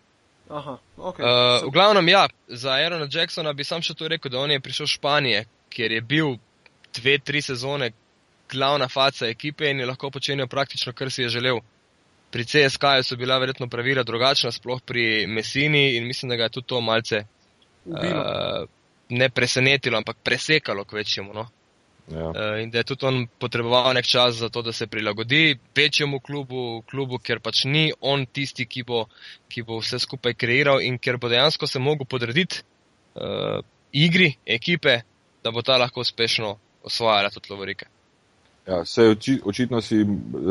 [0.51, 1.23] Aha, okay.
[1.23, 4.63] Uh, v glavnem, ja, za Aerona Jacksona bi sam še to rekel, da on je
[4.63, 6.37] prišel iz Španije, kjer je bil
[6.95, 7.93] dve, tri sezone
[8.51, 11.61] glavna faca ekipe in je lahko počenjal praktično, kar si je želel.
[12.31, 16.57] Pri CSK-ju so bila verjetno pravila drugačna, sploh pri Messini in mislim, da ga je
[16.59, 17.23] tudi to malce
[17.87, 18.67] uh,
[19.09, 21.35] ne presenetilo, ampak presekalo k večjemu.
[21.35, 21.47] No?
[22.09, 22.29] Ja.
[22.29, 26.21] Uh, in da je tudi on potreboval nek čas za to, da se prilagodi večjemu
[26.21, 29.07] klubu, klubu ker pač ni on tisti, ki bo,
[29.49, 32.63] ki bo vse skupaj kreiral in ker bo dejansko se mogel podrediti
[33.15, 33.59] uh,
[33.93, 35.01] igri ekipe,
[35.43, 37.96] da bo ta lahko uspešno osvajala tudi lovorike.
[38.67, 40.07] Ja, se oči, očitno si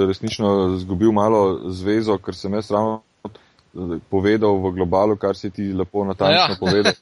[0.07, 3.01] resnično zgubil malo zvezo, ker sem jaz ravno
[4.09, 6.59] povedal v globalu, kar si ti lepo natančno ja.
[6.63, 6.93] povedal.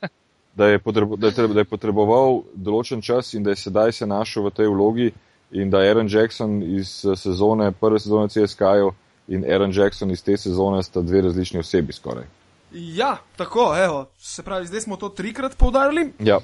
[0.53, 4.05] Da je, potrebo, da, je, da je potreboval določen čas in da je sedaj se
[4.05, 5.07] našel v tej vlogi
[5.53, 8.93] in da Aaron Jackson iz sezone, prve sezone CSK-ju
[9.33, 12.25] in Aaron Jackson iz te sezone sta dve različni osebi skoraj.
[12.73, 16.07] Ja, tako, evo, se pravi, zdaj smo to trikrat povdarili.
[16.19, 16.39] Ja.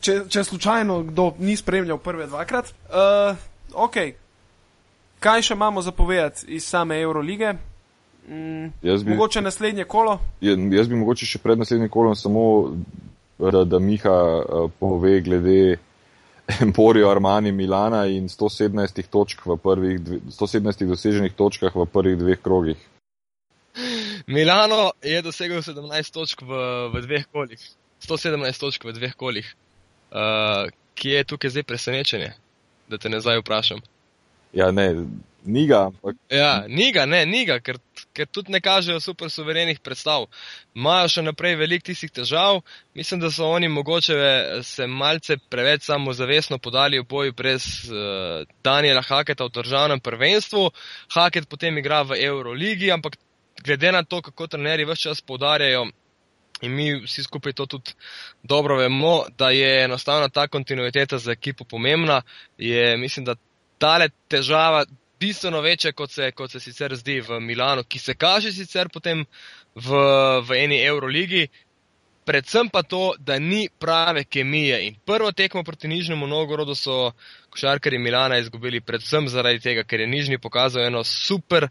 [0.00, 2.72] Če, če slučajno kdo ni spremljal prve dvakrat.
[2.88, 3.36] Uh,
[3.74, 3.96] ok,
[5.20, 7.54] kaj še imamo za povedati iz same Eurolige?
[8.28, 10.18] Mm, Jaz bi- mogoče naslednje kolo.
[10.40, 12.72] Jaz bi mogoče še pred naslednjim kolom samo,
[13.38, 15.76] da, da Miha eh, pove glede
[16.60, 22.40] Emporio Armani Milana in 117 točk v prvih, dve- 117 doseženih točkah v prvih dveh
[22.40, 22.76] krogih.
[24.26, 26.52] Milano je dosegel 17 točk v,
[26.94, 27.60] v dveh kolih,
[28.00, 29.48] 117 točk v dveh kolih.
[30.14, 32.30] Uh, kje je tukaj zdaj presenečenje,
[32.94, 33.82] da te ne zdaj vprašam?
[34.54, 34.86] Ja, ne,
[35.44, 37.78] ni ga, ampak Ja, ni ga, ne, ni ga, ker,
[38.16, 40.28] ker tudi ne kažejo super suverenih predstav.
[40.76, 42.62] Imajo še naprej veliko tistih težav,
[42.96, 44.16] mislim, da so oni mogoče
[44.64, 50.70] se malce preveč samozavestno podali v boju brez uh, Daniela Haketa v državnem prvenstvu.
[51.16, 53.18] Haket potem igra v Euroligi, ampak
[53.64, 55.88] glede na to, kako trenerji vse čas podarjajo.
[56.64, 57.92] In mi vsi skupaj to tudi
[58.42, 62.22] dobro vemo, da je enostavno ta kontinuiteta za ekipo pomembna.
[62.58, 63.34] Je, mislim, da
[63.78, 64.84] tale težava
[65.20, 69.24] bistveno večja, kot se, kot se sicer zdi v Milanu, ki se kaže sicer potem
[69.74, 70.00] v,
[70.48, 71.46] v eni Euroligi.
[72.24, 74.78] Predvsem pa to, da ni prave kemije.
[74.86, 77.12] In prvo tekmo proti Nižnemu Novgorodu so
[77.52, 81.68] košarkari Milana izgubili predvsem zaradi tega, ker je Nižni pokazal eno super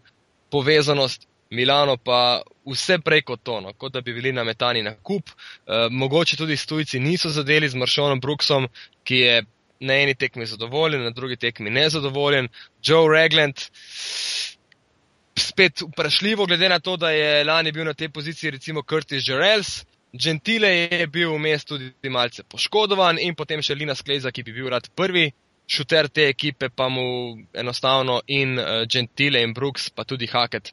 [0.54, 5.30] povezanost, Milano pa vse prej kot to, no, kot da bi bili nametani na kup.
[5.30, 8.68] E, mogoče tudi stujci niso zadeli z Maršonom Brooksom,
[9.04, 9.36] ki je
[9.84, 12.48] na eni tekmi zadovoljen, na drugi tekmi nezadovoljen.
[12.84, 13.62] Joe Regland,
[15.38, 19.84] spet vprašljivo, glede na to, da je lani bil na tej poziciji recimo Curtis Jarrells.
[20.14, 24.70] Gentile je bil vmes tudi malce poškodovan in potem še Lina Skleza, ki bi bil
[24.70, 25.32] rad prvi
[25.68, 27.06] šuter te ekipe, pa mu
[27.54, 30.70] enostavno in uh, Gentile in Brooks, pa tudi Haket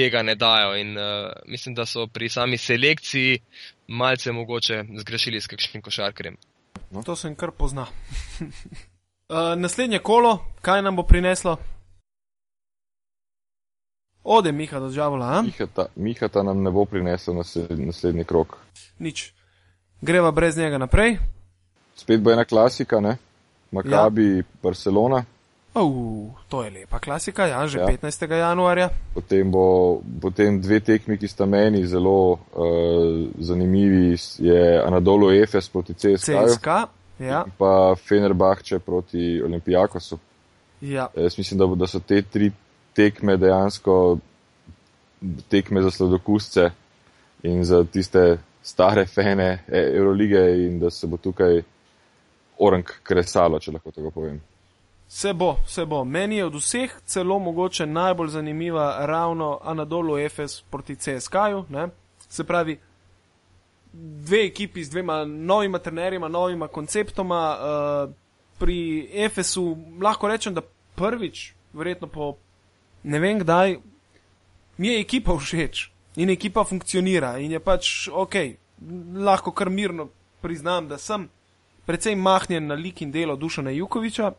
[0.00, 0.74] tega ne dajo.
[0.76, 1.04] In uh,
[1.46, 3.40] mislim, da so pri sami selekciji
[3.88, 6.36] malce mogoče zgrešili s kakšnim košarkarjem.
[6.90, 7.02] No.
[7.02, 7.86] To se jim kar pozna.
[8.40, 11.56] uh, naslednje kolo, kaj nam bo prineslo?
[14.24, 18.56] Ode, Miha, do Džavola, Mihata, Mihata nam ne bo prinesel nasle- naslednji krok.
[18.98, 19.32] nič.
[20.00, 21.16] Greva brez njega naprej.
[21.96, 23.16] Spet bo ena klasika, ne?
[23.70, 24.42] Makabi, ja.
[24.62, 25.24] Barcelona,
[25.74, 27.82] Uh, to je lepa klasika, ja, že Ja.
[27.82, 27.96] ja.
[27.96, 28.26] 15.
[28.28, 28.90] januarja.
[29.14, 32.38] potem bo potem dve tekmi, ki sta meni zelo uh,
[33.38, 36.66] zanimivi, je Anadolu Efes proti CSK, CSK,
[37.20, 40.18] ja, pa Fenerbahče proti Olimpijakosu.
[40.80, 41.08] ja.
[41.16, 42.50] Jaz mislim, da, bo- da so te tri
[42.92, 44.18] tekme dejansko
[45.48, 46.70] tekme za sladokusce
[47.42, 51.62] in za tiste stare fene e- Eurolige in da se bo tukaj
[52.58, 54.40] orang kresalo, če lahko tako povem.
[55.12, 56.04] Se bo, se bo.
[56.04, 61.64] Meni je od vseh celo mogoče najbolj zanimiva ravno Anadolu Efes proti CSK-ju.
[62.28, 62.78] Se pravi,
[63.92, 67.56] dve ekipi z dvema novima trenerjima, novima konceptoma.
[67.58, 68.14] Uh,
[68.60, 70.62] pri Efesu lahko rečem, da
[70.94, 72.36] prvič, verjetno po
[73.02, 73.78] ne vem kdaj,
[74.76, 78.36] mi je ekipa všeč in ekipa funkcionira in je pač ok,
[79.16, 81.28] lahko kar mirno priznam, da sem
[81.86, 84.32] precej mahnjen na lik in delo Dušana Jukoviča.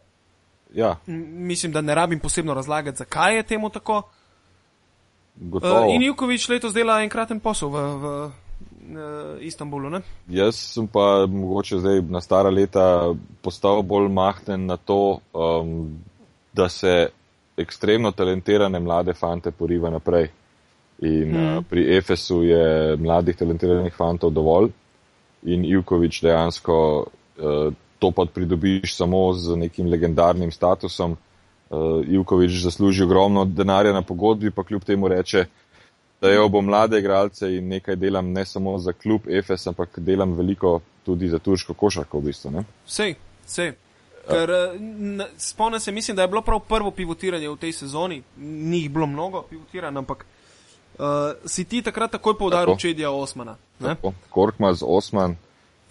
[0.74, 4.02] Ja, Mislim, da ne rabim posebno razlagati, zakaj je temu tako.
[5.36, 5.88] gotovo.
[5.88, 8.32] Uh, in Jukovič letos dela enkraten posel v, v uh,
[9.40, 9.90] Istanbulu.
[9.90, 10.02] Ne?
[10.28, 16.00] Jaz sem pa mogoče zdaj na stara leta postal bolj mahten na to, um,
[16.54, 17.10] da se
[17.58, 20.30] ekstremno talentirane mlade fante poriva naprej.
[21.02, 21.58] In mm.
[21.58, 24.70] uh, pri Efesu je mladih talentiranih fantov dovolj
[25.44, 31.18] in Ivkovič dejansko uh, to pa pridobiš samo z nekim legendarnim statusom.
[31.70, 35.46] Uh, Ivkovič zasluži ogromno denarja na pogodbi, pa kljub temu reče,
[36.22, 40.80] da bom mlade igralce in nekaj delam ne samo za klub EFS, ampak delam veliko
[41.06, 42.52] tudi za turško košarko v bistvu.
[42.52, 42.64] Ne?
[42.86, 43.72] Sej, sej.
[44.28, 48.82] Ker eh, spomnim se, mislim, da je bilo prav prvo pivotiranje v tej sezoni, ni
[48.82, 51.06] jih bilo mnogo pivotiranj, ampak uh,
[51.46, 53.56] si ti takrat takoj poudaril Čedija Osmana.
[54.30, 55.38] Korkma z Osman.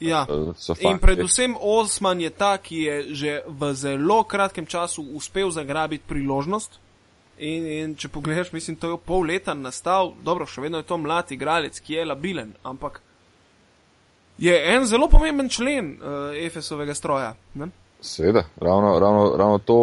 [0.01, 0.27] Ja.
[0.29, 6.05] Uh, in predvsem Osman je ta, ki je že v zelo kratkem času uspel zagrabiti
[6.09, 6.81] priložnost.
[7.41, 10.99] In, in če pogledaš, mislim, to je pol leta nastal, dobro, še vedno je to
[11.01, 13.01] mlad igralec, ki je labilen, ampak
[14.41, 17.33] je en zelo pomemben člen uh, Efesovega stroja.
[17.57, 17.71] Ne?
[18.01, 19.81] Seveda, ravno, ravno, ravno to,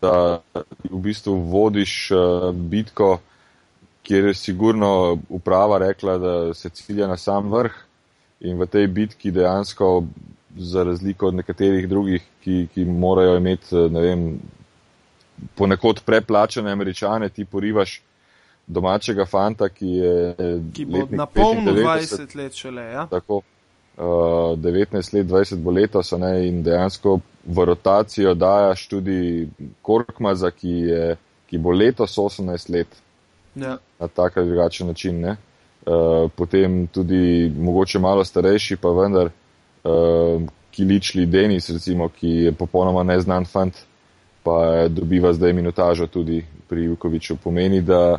[0.00, 0.40] da
[0.88, 3.18] v bistvu vodiš uh, bitko,
[4.04, 7.85] kjer je sigurno uprava rekla, da se cilja na sam vrh
[8.40, 10.04] in v tej bitki dejansko,
[10.56, 14.22] za razliko od nekaterih drugih, ki, ki morajo imeti, ne vem,
[15.54, 18.00] ponekod preplačane američane, ti porivaš
[18.66, 20.34] domačega fanta, ki je.
[20.74, 22.82] Ki bo na polno 20 let šele.
[22.82, 23.06] Ja?
[23.10, 23.42] Tako,
[23.96, 29.48] uh, 19 let, 20 bo letos, ne, in dejansko v rotacijo dajaš tudi
[29.82, 33.02] Korkmaza, ki, je, ki bo letos 18 let.
[33.54, 33.78] Ja.
[34.00, 35.20] Na tak ali drugačen način.
[35.20, 35.36] Ne?
[35.86, 43.04] Uh, potem tudi mogoče malo starejši, pa vendar uh, Kiličli Denis, recimo, ki je popolnoma
[43.06, 43.74] neznan fant,
[44.42, 47.36] pa dobiva zdaj minutažo tudi pri Vukoviču.
[47.36, 48.18] Pomeni, da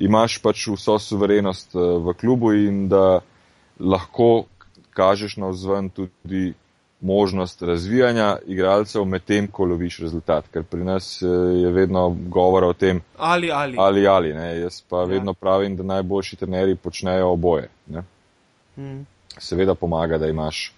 [0.00, 3.20] imaš pač vso suverenost eh, v klubu in da
[3.80, 4.46] lahko
[4.96, 6.52] kažeš na vzven tudi
[7.00, 10.48] možnost razvijanja igralcev med tem, ko loviš rezultat.
[10.52, 11.26] Ker pri nas eh,
[11.62, 13.76] je vedno govora o tem, ali ali.
[13.78, 14.28] ali, ali
[14.60, 15.04] Jaz pa ja.
[15.04, 17.68] vedno pravim, da najboljši trenerji počnejo oboje.
[18.76, 19.06] Hmm.
[19.38, 20.72] Seveda pomaga, da imaš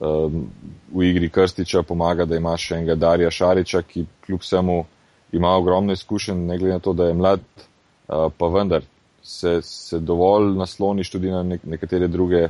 [0.00, 0.50] um,
[0.94, 4.84] v igri Krstiča pomaga, da ima še enega Darja Šariča, ki kljub vsemu
[5.32, 8.82] ima ogromno izkušenj, ne glede na to, da je mlad, uh, pa vendar
[9.22, 12.48] se, se dovolj nasloniš tudi na nek nekatere druge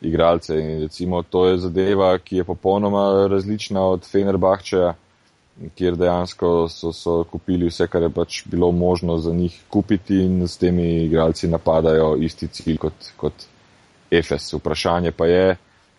[0.00, 0.60] igralce.
[0.60, 4.94] In recimo to je zadeva, ki je popolnoma različna od Fenerbahčeja,
[5.74, 10.48] kjer dejansko so, so kupili vse, kar je pač bilo možno za njih kupiti in
[10.48, 13.46] s temi igralci napadajo isti cilj kot, kot
[14.10, 14.52] Efes.
[14.54, 15.56] Vprašanje pa je,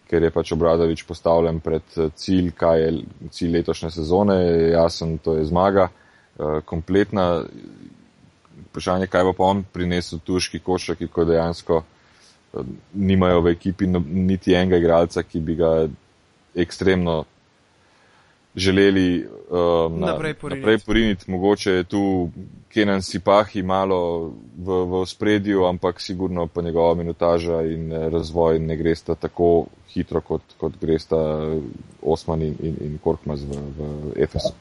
[0.10, 1.84] ker je pač Obradovič postavljen pred
[2.16, 2.94] cilj, kaj je
[3.32, 4.40] cilj letošnje sezone,
[4.72, 7.44] jasen, to je zmaga, eh, kompletna.
[8.70, 11.84] Vprašanje, kaj bo pa on prinesel tuški košaki, ko dejansko
[12.94, 15.74] nimajo v ekipi no, niti enega igralca, ki bi ga
[16.56, 17.24] ekstremno
[18.56, 21.32] želeli um, na, naprej poriniti.
[21.32, 22.30] Mogoče je tu
[22.74, 28.76] Kenan Sipahi malo v, v spredju, ampak sigurno pa njegova minutaža in eh, razvoj ne
[28.76, 31.18] gresta tako hitro, kot, kot gresta
[32.02, 34.54] Osman in, in, in Korkmaz v, v Efesu.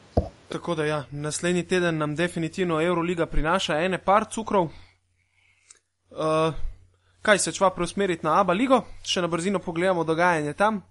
[0.49, 4.69] Tako da ja, naslednji teden nam definitivno Euroliga prinaša ene par cukrov.
[6.11, 6.55] Uh,
[7.23, 10.83] kaj se čva preusmeriti na Aba ligo, še na brzino pogledamo dogajanje tam?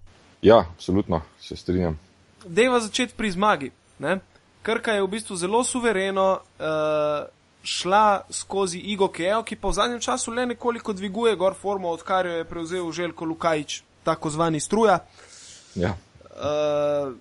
[0.42, 1.98] Ja, absolutno, se strinjam
[2.44, 3.70] deva začeti pri zmagi.
[3.98, 4.18] Ne?
[4.62, 7.26] Krka je v bistvu zelo suvereno uh,
[7.62, 12.26] šla skozi Igo Keo, ki pa v zadnjem času le nekoliko dviguje gor formo, odkar
[12.26, 14.98] jo je prevzel Željko Lukajič, tako zvani struja.
[15.74, 15.96] Ja.
[16.38, 17.14] Uh,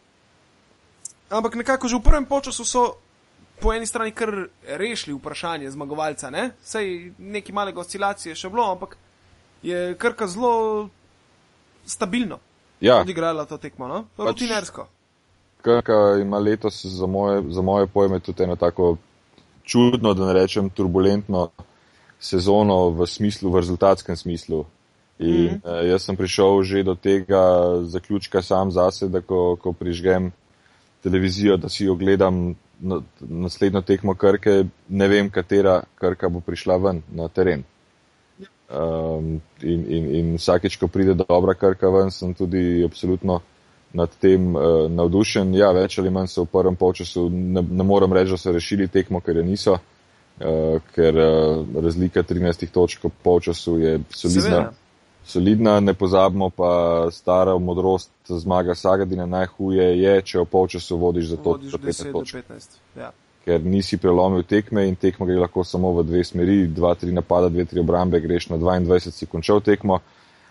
[1.30, 2.84] ampak nekako že v prvem času so
[3.60, 6.52] po eni strani kar rešili vprašanje zmagovalca, ne?
[6.64, 8.98] sej neki malega oscilacije še bilo, ampak
[9.66, 10.90] je krka zelo
[11.86, 12.40] stabilno.
[12.82, 13.02] Ja.
[13.02, 14.04] Odigrala to tekmo, no?
[14.18, 14.88] Pač rutinersko.
[15.66, 18.98] Krka ima letos za moje, za moje pojme tudi eno tako
[19.64, 21.50] čudno, da ne rečem turbulentno
[22.20, 24.66] sezono v smislu, v rezultatskem smislu.
[25.20, 25.90] In mm -hmm.
[25.90, 30.32] jaz sem prišel že do tega zaključka sam zase, da ko, ko prižgem
[31.04, 32.56] televizijo, da si jo gledam
[33.20, 37.64] naslednjo tekmo Krke, ne vem, katera Krka bo prišla ven na teren.
[38.68, 43.42] Um, in, in, in vsakeč, ko pride dobra Krka ven, sem tudi absolutno
[43.94, 45.54] nad tem uh, navdušen.
[45.56, 48.90] Ja, več ali manj so v prvem polčasu, ne, ne morem reči, da so rešili
[48.92, 54.68] tekmo, ker je niso, uh, ker uh, razlika 13 točk v polčasu je solidna.
[55.28, 59.26] Solidna, ne pozabimo pa stara modrost zmaga Sagadina.
[59.26, 62.78] Najhuje je, če v polčasu vodiš za to, da ti 15.
[62.96, 63.12] Ja.
[63.44, 67.84] Ker nisi prelomil tekme in tekmo gre lahko samo v dve smeri, 2-3 napada, 2-3
[67.84, 70.00] obrambe, greš na 22, si končal tekmo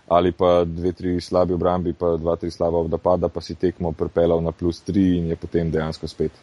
[0.07, 4.39] ali pa dve, tri slabi obrambi, pa dva, tri slaba napada, pa si tekmo pripeljal
[4.45, 6.37] na plus tri in je potem dejansko spet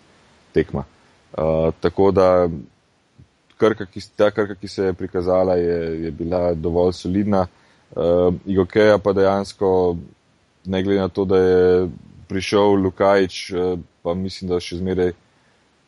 [0.51, 0.83] tekma.
[1.31, 2.49] Uh, tako da
[3.57, 7.45] krka, ki, ta krka, ki se je prikazala, je, je bila dovolj solidna.
[7.47, 7.62] Uh,
[8.45, 9.97] Igokeja pa dejansko,
[10.65, 11.89] ne glede na to, da je
[12.27, 15.11] prišel Lukajič, uh, pa mislim, da še zmeraj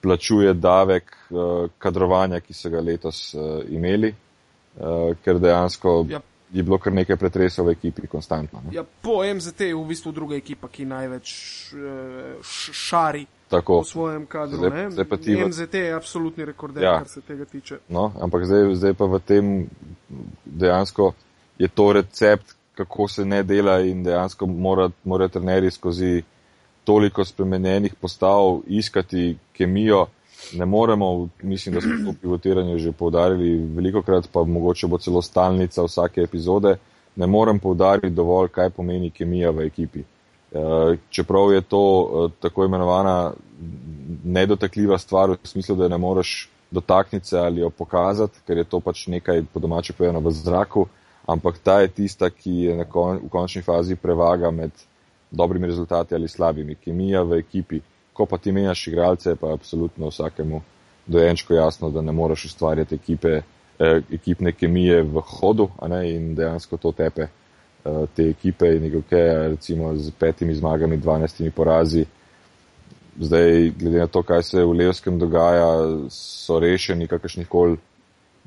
[0.02, 1.40] plačuje davek uh,
[1.78, 4.14] kadrovanja, ki so ga letos uh, imeli.
[4.76, 4.86] uh,
[5.18, 6.20] ker dejansko Ja.
[6.52, 8.60] je bilo kar nekaj pretresov v ekipi konstantno.
[8.62, 8.74] Ne?
[8.74, 11.28] Ja, po MZT je v bistvu druga ekipa, ki največ
[11.74, 14.58] uh, šari Tako, po svojem kadru.
[14.58, 14.92] Zdaj- ne.
[14.92, 16.98] zdaj ti v- MZT je absolutni rekorder, Ja.
[16.98, 17.80] kar se tega tiče.
[17.90, 19.70] no, ampak zdaj, zdaj pa v tem
[20.46, 21.14] dejansko
[21.58, 26.24] je to recept, kako se ne dela in dejansko mora, mora trenerji skozi
[26.84, 30.06] toliko spremenjenih postav iskati kemijo.
[30.54, 34.98] Ne moremo, mislim, da smo to v pivotiranju že povdarili veliko krat, pa mogoče bo
[34.98, 36.76] celo stalnica vsake epizode.
[37.16, 40.04] Ne morem povdariti dovolj, kaj pomeni kemija v ekipi.
[40.56, 43.34] Eh, Čeprav je to eh, tako imenovana
[44.24, 48.80] nedotakljiva stvar, v smislu, da ne moreš dotakniti se ali jo pokazati, ker je to
[48.80, 50.88] pač nekaj po domače povedano v zraku,
[51.28, 54.72] ampak ta je tista, ki je kon, v končni fazi prevaga med
[55.32, 56.76] dobrimi rezultati ali slabimi.
[56.76, 57.82] Kemija v ekipi,
[58.14, 60.62] ko pa ti menjaš igralce, je pa absolutno vsakemu
[61.08, 63.42] dojenčko jasno, da ne moreš ustvarjati ekipe,
[63.80, 69.48] eh, ekipne kemije v hodu ne, in dejansko to tepe eh, te ekipe in igokeja
[69.48, 72.06] recimo z petimi zmagami, dvanajstimi porazi.
[73.20, 75.68] Zdaj, glede na to, kaj se v Levskem dogaja,
[76.10, 77.78] so rešeni kakršnih koli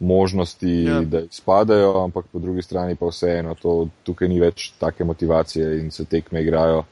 [0.00, 1.00] možnosti, Ja.
[1.00, 5.90] da izpadajo, ampak po drugi strani pa vseeno, to, tukaj ni več take motivacije in
[5.90, 6.84] se tekme igrajo.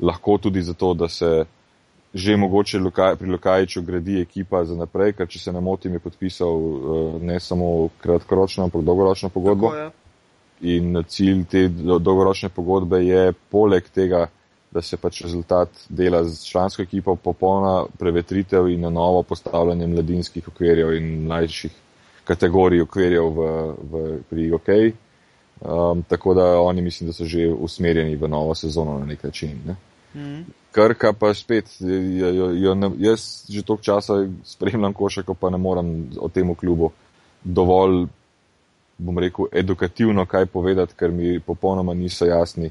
[0.00, 1.44] Lahko tudi zato, da se
[2.14, 5.98] že mogoče loka, pri Lokajiču gradi ekipa za naprej, ker če se ne motim, je
[5.98, 9.68] podpisal eh, ne samo kratkoročno, ampak dolgoročno pogodbo.
[9.70, 9.90] Tako, ja.
[10.60, 14.26] In cilj te do- dolgoročne pogodbe je poleg tega,
[14.72, 20.48] da se pač rezultat dela z člansko ekipo, popolna prevetritev in na novo postavljanje mladinskih
[20.48, 21.72] okvirjev in mlajših
[22.26, 23.48] kategorij okvirjev v,
[23.90, 24.68] v, pri OK.
[25.60, 29.60] Um, tako da oni mislim, da so že usmerjeni v novo sezono na nek način.
[29.66, 29.76] Ne?
[30.14, 30.42] Mhm.
[30.72, 35.58] Krka pa spet, jo, jo, jo ne, jaz že toliko časa spremljam košarko, pa ne
[35.58, 36.90] morem o tem klubu
[37.44, 38.06] dovolj,
[38.98, 42.70] bom rekel, edukativno kaj povedati, ker mi popolnoma niso jasni.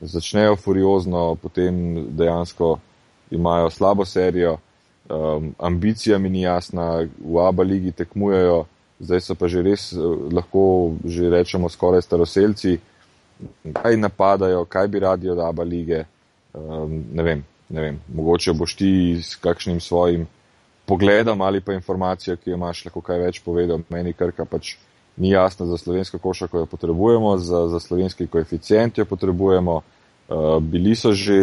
[0.00, 2.78] Začnejo furiozno, potem dejansko
[3.30, 4.56] imajo slabo serijo,
[5.08, 8.64] um, ambicija mi ni jasna, v ABA ligi tekmujejo,
[9.00, 9.98] zdaj so pa že res, eh,
[10.32, 12.78] lahko že rečemo, skoraj staroseljci,
[13.72, 16.04] kaj napadajo, kaj bi radi od ABA lige.
[16.52, 20.26] Um, ne vem, ne vem, mogoče boš ti s kakšnim svojim
[20.84, 23.80] pogledom ali pa informacijo, ki jo imaš, lahko kaj več povedal.
[23.88, 24.74] Meni krka pač
[25.16, 29.80] ni jasna za slovensko košarko, jo potrebujemo, za, za slovenski koeficient jo potrebujemo.
[30.30, 31.34] Uh, bili so že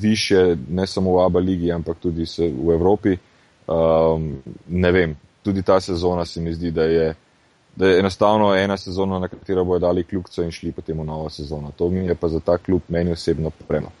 [0.00, 3.16] više, ne samo v ABA ligi, ampak tudi v Evropi.
[3.66, 7.14] Um, ne vem, tudi ta sezona se mi zdi, da je,
[7.76, 11.30] da je enostavno ena sezona, na katero bojo dali kljubco in šli potem v novo
[11.30, 11.72] sezono.
[11.76, 13.92] To mi je pa za ta klub meni osebno premalo.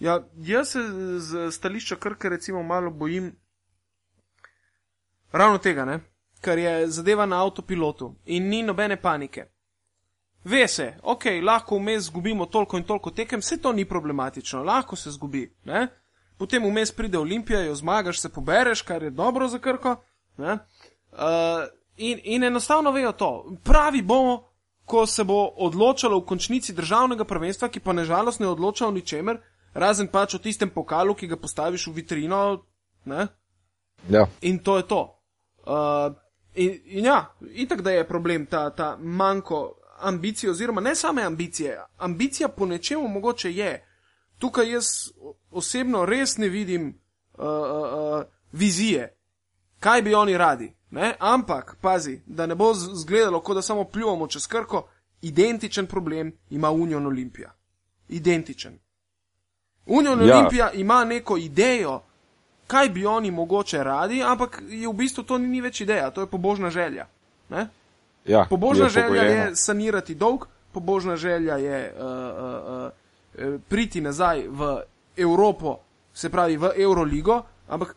[0.00, 0.80] Ja, jaz se
[1.18, 3.32] z stališča Krke recimo malo bojim
[5.32, 6.00] ravno tega, ne?
[6.40, 9.46] ker je zadeva na avtopilotu in ni nobene panike.
[10.44, 14.96] Ve se, ok, lahko vmes zgubimo toliko in toliko tekem, vse to ni problematično, lahko
[14.96, 15.48] se zgubi.
[15.64, 15.88] Ne?
[16.38, 19.96] Potem vmes pride Olimpija, jo zmagaš, se pobereš, kar je dobro za Krko.
[20.36, 20.58] Ne.
[21.12, 21.64] Uh,
[21.96, 23.30] in, in enostavno vejo to.
[23.64, 24.48] Pravi bomo,
[24.84, 29.40] ko se bo odločalo v končnici državnega prvenstva, ki pa nažalost ne odloča o ničemer,
[29.74, 32.62] razen pač o tistem pokalu, ki ga postaviš v vitrino.
[33.04, 33.26] Ne?
[34.10, 35.02] Ja, In to je to.
[35.66, 36.14] Uh,
[36.54, 41.80] in, in ja, itak da je problem ta, ta manjko ambicije, oziroma ne same ambicije.
[41.96, 43.84] Ambicija po nečemu mogoče je.
[44.38, 44.86] Tukaj jaz
[45.50, 46.88] osebno res ne vidim
[47.38, 48.22] uh, uh, uh,
[48.52, 49.15] vizije,
[49.80, 50.72] kaj bi oni radi.
[50.90, 51.14] Ne?
[51.18, 54.88] Ampak, pazi, da ne bo zgledalo, kot da samo pljuvamo čez krko,
[55.22, 57.52] identičen problem ima Union Olimpija.
[58.08, 58.78] Identičen.
[59.86, 60.36] Union Ja.
[60.36, 62.00] Olimpija ima neko idejo,
[62.66, 66.20] kaj bi oni mogoče radi, ampak je v bistvu to ni, ni več ideja, to
[66.20, 67.06] je pobožna želja.
[67.48, 67.68] Ne?
[68.24, 69.44] ja, Pobožna je želja pogojeno.
[69.44, 72.90] je sanirati dolg, pobožna želja je uh, uh,
[73.48, 74.82] uh, priti nazaj v
[75.16, 75.78] Evropo,
[76.14, 77.96] se pravi v Euroligo, ampak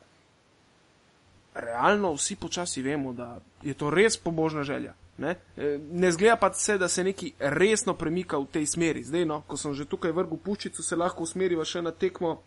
[1.60, 4.94] realno vsi počasi vemo, da je to res pobožna želja.
[5.20, 9.04] Ne, Eh, ne zgleda pa se, da se neki resno premika v tej smeri.
[9.04, 12.38] Zdaj, no, ko sem že tukaj vrgel puščico, se lahko usmeriva še na tekmo,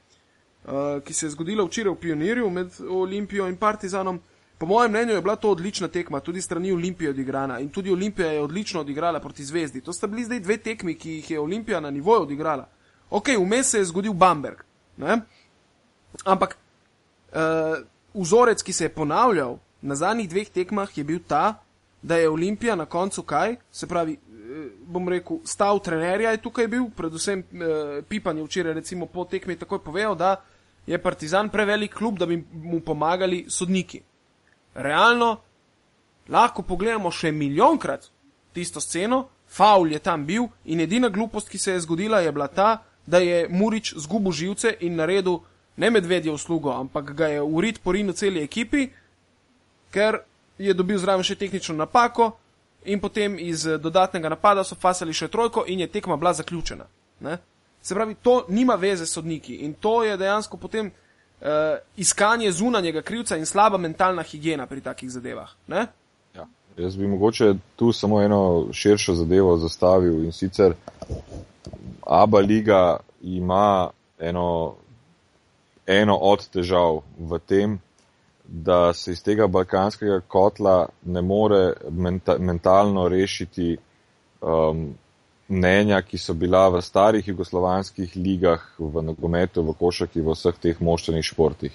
[0.65, 4.21] uh, ki se je zgodila včeraj v Pionirju med Olimpijo in Partizanom.
[4.59, 8.33] Po mojem mnenju je bila to odlična tekma, tudi strani Olimpije odigrana in tudi Olimpija
[8.33, 9.81] je odlično odigrala proti Zvezdi.
[9.81, 12.69] To sta bili zdaj dve tekmi, ki jih je Olimpija na nivoju odigrala.
[13.11, 14.65] Ok, vmes se je zgodil Bamberg,
[14.97, 15.21] ne?
[16.25, 16.57] ampak
[17.33, 17.85] uh,
[18.15, 21.63] vzorec, ki se je ponavljal na zadnjih dveh tekmah, je bil ta,
[22.03, 26.69] da je Olimpija na koncu kaj, se pravi, eh, bom rekel, stav trenerja je tukaj
[26.69, 30.37] bil, predvsem eh, Pipan je včeraj recimo po tekmi takoj povedal, da
[30.87, 34.01] je Partizan prevelik klub, da bi mu pomagali sodniki.
[34.75, 35.37] Realno
[36.29, 38.09] lahko pogledamo še milijonkrat,
[38.53, 42.49] tisto sceno, faul je tam bil in edina glupost, ki se je zgodila, je bila
[42.49, 45.41] ta, da je Murič zgubil živce in naredil
[45.77, 48.89] ne medvedje uslugo, ampak ga je urit porinil celi ekipi,
[49.91, 50.19] ker
[50.59, 52.33] je dobil zraven še tehnično napako
[52.85, 56.85] in potem iz dodatnega napada so fasali še trojko in je tekma bila zaključena.
[57.21, 57.39] Ne?
[57.83, 63.03] Se pravi, to nima veze s sodniki in to je dejansko potem uh, iskanje zunanjega
[63.03, 65.51] krivca in slaba mentalna higiena pri takih zadevah.
[65.67, 65.87] Ne?
[66.35, 66.47] Ja.
[66.77, 70.75] Jaz bi mogoče tu samo eno širšo zadevo zastavil in sicer
[72.07, 74.75] Aba liga ima eno,
[76.01, 77.79] eno od težav v tem,
[78.45, 83.77] da se iz tega balkanskega kotla ne more menta, mentalno rešiti
[84.41, 84.91] um,
[85.49, 90.81] mnenja, ki so bila v starih jugoslovanskih ligah, v nogometu, v košaki, v vseh teh
[90.81, 91.73] moštvenih športih.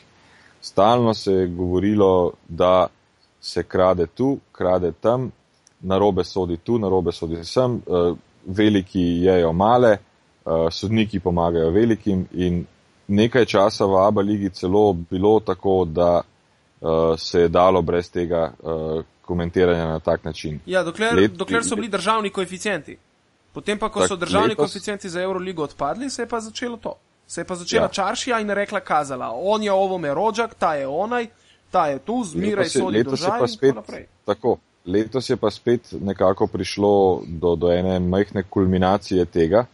[0.62, 2.88] Stalno se je govorilo, da
[3.42, 5.32] se krade tu, krade tam,
[5.82, 8.14] narobe sodi tu, narobe sodi sem, eh,
[8.46, 12.66] veliki jejo male, eh, sodniki pomagajo velikim in
[13.08, 16.88] nekaj časa v Aba ligi celo bilo tako, da eh,
[17.18, 18.52] se je dalo brez tega
[19.28, 20.60] komentiranja na tak način.
[20.66, 22.98] Ja, dokler, Let, dokler so bili državni koeficienti.
[23.54, 24.64] Potem pa, ko tak, so državni letos...
[24.64, 26.94] koeficienti za Euroligo odpadli, se je pa začelo to.
[27.28, 27.90] Se je pa začela ja.
[27.90, 31.28] čaršija in rekla kazala, on je ovo me rođak, ta je onaj,
[31.72, 34.06] ta je tu, zmeraj sodi do žaj.
[34.26, 39.66] Tako, letos je pa spet nekako prišlo do, do ene majhne kulminacije tega,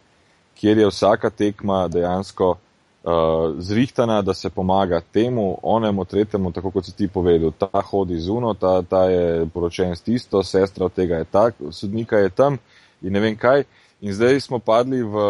[0.56, 2.56] kjer je vsaka tekma dejansko
[3.04, 7.52] uh, zrihtana, da se pomaga temu, onemu, tretjemu, tako kot si ti povedal.
[7.52, 12.30] Ta hodi zuno, ta, ta je poročen s tisto, sestra tega je tak, sodnika je
[12.30, 12.58] tam
[13.02, 13.64] in ne vem kaj.
[14.02, 15.28] In zdaj smo padli v,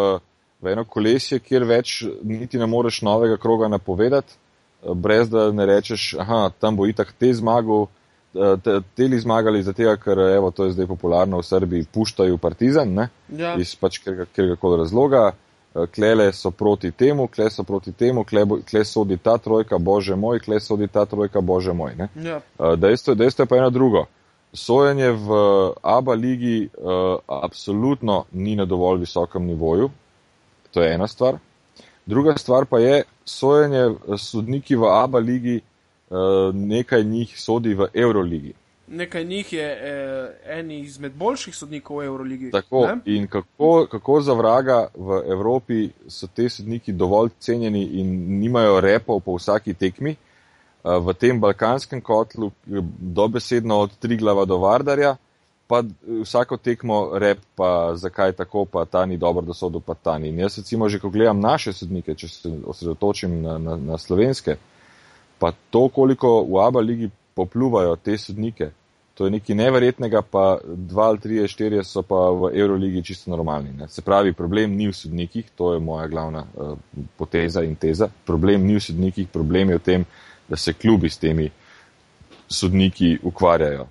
[0.62, 4.34] v eno kolesje, kjer več niti ne moreš novega kroga napovedati,
[4.96, 7.88] brez da ne rečeš, aha, tam bo itak te zmagal,
[8.34, 13.08] te, teli zmagali, zato ker evo, to je zdaj popularno v Srbiji, puštajo partizan, ne,
[13.30, 13.56] ja.
[13.62, 15.32] iz pač kjer koli razloga.
[15.96, 20.40] Klele so proti temu, kle so proti temu, kle, kle sodi ta trojka, bože moj,
[20.40, 21.96] kle sodi ta trojka, bože moj.
[22.16, 22.42] Ja.
[22.78, 24.06] Dejstvo, dejstvo je pa eno drugo
[24.54, 25.30] sojenje v
[25.82, 29.90] ABA ligi uh, absolutno ni na dovolj visokem nivoju.
[30.72, 31.38] To je ena stvar.
[32.06, 35.62] Druga stvar pa je, sojenje eh, sodniki v ABA ligi,
[36.10, 38.54] uh, nekaj njih sodi v Euroligi.
[38.88, 42.52] Nekaj njih je eh, en izmed boljših sodnikov v Euroligi.
[42.52, 42.98] Tako, ne?
[43.06, 49.20] in kako, kako za vraga v Evropi so te sodniki dovolj cenjeni in nimajo repov
[49.20, 50.16] po vsaki tekmi,
[50.84, 52.52] v tem balkanskem kotlu,
[53.00, 55.16] dobesedno od Triglava do Vardarja,
[55.68, 55.84] pa
[56.22, 60.30] vsako tekmo rep, pa zakaj tako, pa ta ni dobro dosodo, pa ta ni.
[60.30, 64.58] In jaz recimo že, ko gledam naše sodnike, če se osredotočim na, na, na slovenske,
[65.40, 68.72] pa to, koliko v ABA ligi popluvajo te sodnike,
[69.14, 73.74] to je nekaj neverjetnega, pa dva ali tri, štiri so pa v Euroligi čisto normalni.
[73.78, 73.88] Ne.
[73.88, 76.78] Se pravi, problem ni v sodnikih, to je moja glavna uh,
[77.18, 78.10] poteza in teza.
[78.26, 80.06] Problem ni v sodnikih, problem je v tem,
[80.50, 81.50] da se klubi s temi
[82.50, 83.88] sodniki ukvarjajo.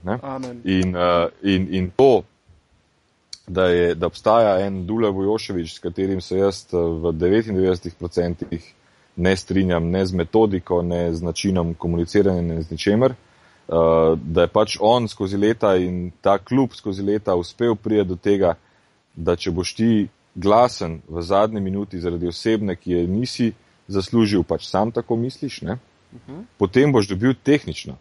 [0.65, 2.23] In, uh, in, in to,
[3.47, 8.59] da, je, da obstaja en Dula Vojoševič, s katerim se jaz eh, v 99%
[9.17, 13.15] ne strinjam, ne z metodiko, ne z načinom komuniciranja, ne z ničemer,
[13.69, 18.57] da je pač on skozi leta in ta klub skozi leta uspel priti do tega,
[19.15, 23.53] da če boš ti glasen v zadnji minuti zaradi osebne, ki je nisi
[23.89, 25.79] zaslužil, pač sam tako misliš, ne?
[26.13, 26.45] -huh.
[26.59, 27.97] potem boš dobil tehnično.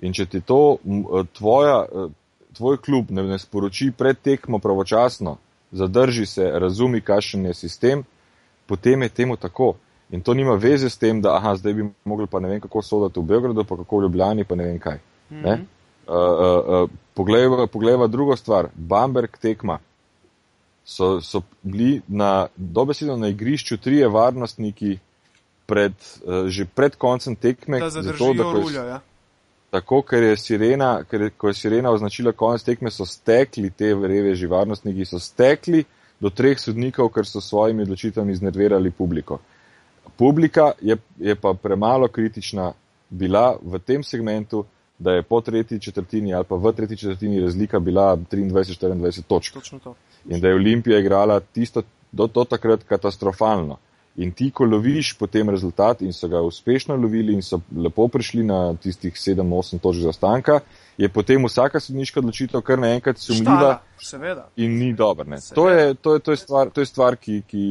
[0.00, 2.10] In če ti to eh, tvoja, eh,
[2.56, 5.36] tvoj klub ne, ne sporoči pred tekmo pravočasno,
[5.72, 8.04] zadrži se, razumi, kakšen je sistem,
[8.66, 9.74] potem je temu tako.
[10.10, 12.82] In to nima veze s tem, da aha, zdaj bi mogli pa ne vem kako
[12.82, 14.98] sodati v Beogradu, pa kako v Ljubljani, pa ne vem kaj.
[15.30, 15.52] Uh -huh.
[15.52, 19.78] uh, uh, uh, poglejva, poglejva drugo stvar, Bamberg tekma.
[20.84, 24.98] So, so bili na dobesedno na igrišču trije varnostniki,
[25.66, 25.92] pred,
[26.24, 27.78] uh, že pred koncem tekme.
[27.78, 29.00] Da zato, da ruljo, ja.
[29.70, 33.92] Tako, ker je sirena, ker je, ko je sirena označila konec tekme, so stekli te
[33.92, 35.84] reveži varnostniki, so stekli
[36.20, 39.38] do treh sodnikov, ker so svojimi odločitvami iznervirali publiko.
[40.16, 42.72] Publika je, je pa premalo kritična
[43.10, 44.64] bila v tem segmentu,
[44.98, 49.56] da je po tretji četrtini ali pa v tretji četrtini razlika bila 23-24 točk.
[50.28, 51.82] In da je Olimpija igrala tisto
[52.12, 53.76] do, do takrat katastrofalno.
[54.18, 58.42] In ti, ko loviš potem rezultat in so ga uspešno lovili in so lepo prišli
[58.42, 60.60] na tistih 7-8 točk zaostanka,
[60.98, 63.78] je potem vsaka sodniška odločitev kar naenkrat sumljiva
[64.56, 65.38] in ni dobra.
[65.54, 65.68] To,
[66.02, 67.62] to, to je stvar, to je stvar ki, ki,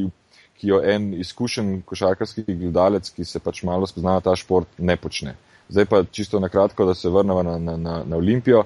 [0.58, 4.96] ki jo en izkušen košarkarski gledalec, ki se pač malo spozna na ta šport, ne
[4.96, 5.36] počne.
[5.68, 8.64] Zdaj pa čisto na kratko, da se vrnemo na, na, na, na Olimpijo.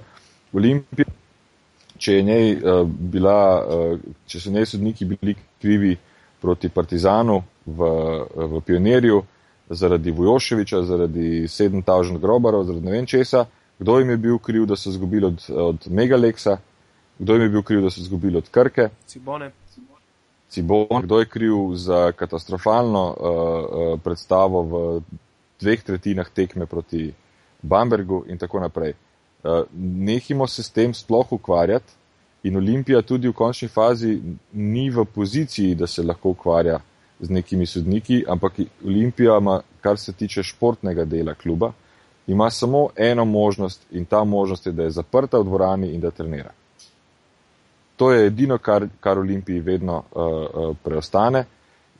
[0.52, 1.10] Olimpijo
[1.98, 5.96] če, je njej, uh, bila, uh, če so njej sodniki bili krivi
[6.42, 7.90] proti Partizanu v,
[8.34, 9.22] v Pionirju
[9.72, 13.46] zaradi Vujoševiča, zaradi 7000 grobarov, zaradi ne vem česa,
[13.78, 16.58] kdo jim je bil kriv, da so izgubili od, od Megaleksa,
[17.18, 18.88] kdo jim je bil kriv, da so izgubili od Krke.
[19.06, 19.52] Cibone.
[20.52, 25.00] Cibone, kdo je kriv za katastrofalno uh, uh, predstavo v
[25.60, 27.12] dveh tretjinah tekme proti
[27.62, 28.92] Bambergu in tako naprej.
[28.92, 31.92] Uh, nehimo se s tem sploh ukvarjati
[32.42, 34.20] in Olimpija tudi v končni fazi
[34.52, 36.80] ni v poziciji, da se lahko ukvarja
[37.20, 41.72] z nekimi sodniki, ampak Olimpija ima, kar se tiče športnega dela kluba,
[42.26, 46.10] ima samo eno možnost in ta možnost je, da je zaprta v dvorani in da
[46.10, 46.50] trenira.
[48.02, 51.44] To je edino, kar, kar Olimpiji vedno uh, uh, preostane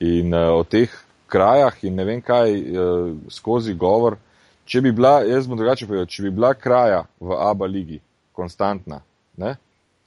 [0.00, 0.90] in uh, o teh
[1.30, 4.16] krajah in ne vem kaj uh, skozi govor.
[4.66, 8.00] Če bi bila, jaz bom drugače povedal, če bi bila kraja v ABA ligi
[8.34, 8.98] konstantna,
[9.38, 9.54] ne,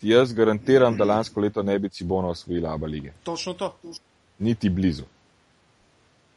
[0.03, 3.15] jaz garantiram, da lansko leto ne bi Cibona osvojila ABA lige.
[3.23, 3.71] Točno to.
[4.39, 5.07] Niti blizu.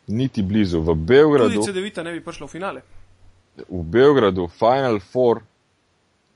[0.06, 0.84] Niti blizu.
[0.86, 1.58] V Beogradu.
[1.58, 2.86] Tudi CD-vita ne bi prišla v finale.
[3.66, 5.42] V Beogradu, Final Four,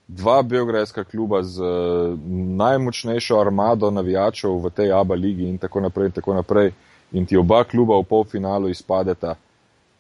[0.09, 2.19] dva belgradska kluba z uh,
[2.57, 6.73] najmočnejšo armado navijačev v tej ABA ligi in tako naprej in tako naprej.
[7.13, 9.35] In ti oba kluba v polfinalu izpadeta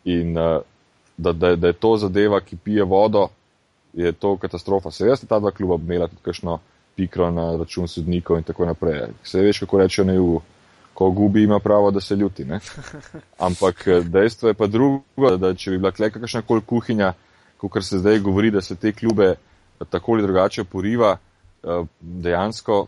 [0.05, 0.63] in uh,
[1.17, 3.29] da, da, da je to zadeva, ki pije vodo,
[3.93, 4.91] je to katastrofa.
[4.91, 6.59] Seveda sta ta dva kluba imela tudi kakšno
[6.97, 9.01] pikro na račun sodnikov in tako naprej.
[9.23, 10.41] Se veš, kako rečejo na jugu,
[10.95, 12.45] ko gubi ima pravo, da se ljuti.
[12.45, 12.61] Ne?
[13.39, 17.13] Ampak eh, dejstvo je pa drugo, da če bi bila kleka kakšna kol kuhinja,
[17.57, 19.35] kot se zdaj govori, da se te klube
[19.91, 21.17] tako ali drugače poriva,
[21.63, 22.87] eh, dejansko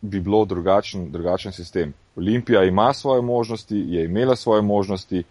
[0.00, 1.94] bi bilo drugačen, drugačen sistem.
[2.16, 5.22] Olimpija ima svoje možnosti, je imela svoje možnosti,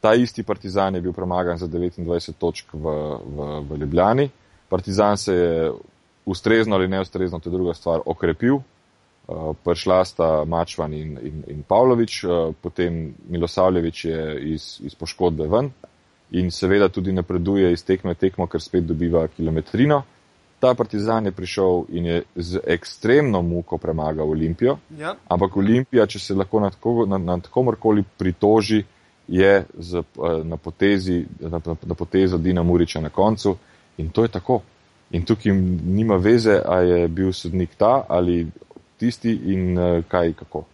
[0.00, 2.78] ta isti Partizan je bil premagan za 29 točk v,
[3.36, 4.30] v, v Ljubljani.
[4.68, 5.72] Partizan se je
[6.26, 8.54] ustrezno ali neustrezno, to je druga stvar, okrepil.
[9.28, 15.46] Uh, prišla sta Mačvan in, in, in Pavlović, uh, potem Milosavljevič je iz, iz poškodbe
[15.46, 15.70] ven
[16.32, 20.02] in seveda tudi napreduje iz tekme tekmo, ker spet dobiva kilometrino.
[20.60, 25.14] Ta partizan je prišel in je z ekstremno muko premagal Olimpijo, Ja.
[25.28, 28.84] ampak Olimpija, če se lahko nad, kogo, nad, nad komorkoli pritoži,
[29.28, 33.56] je z, uh, na, potezi, na, na potezo Dina Muriča na koncu
[33.98, 34.60] in to je tako.
[35.10, 35.52] In tukaj
[35.84, 38.46] nima veze, a je bil sodnik ta ali
[38.98, 40.64] tisti in uh, kaj kako.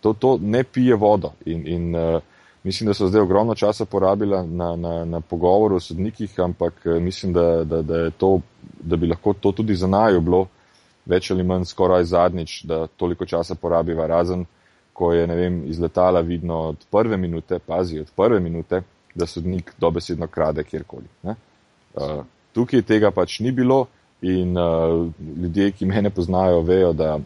[0.00, 2.20] To, to ne pije vodo in, in uh,
[2.66, 6.98] mislim, da so zdaj ogromno časa porabila na, na, na pogovoru o sodnikih, ampak uh,
[7.02, 8.40] mislim, da, da, da, to,
[8.80, 10.46] da bi lahko to tudi za najo bilo
[11.06, 14.44] več ali manj skoraj zadnjič, da toliko časa porabiva razen,
[14.92, 18.82] ko je, ne vem, iz letala vidno od prve minute, pazi, od prve minute,
[19.14, 21.06] da sodnik dobesedno krade kjerkoli.
[21.22, 23.86] Uh, tukaj tega pač ni bilo
[24.22, 25.06] in uh,
[25.42, 27.18] ljudje, ki mene poznajo, vejo, da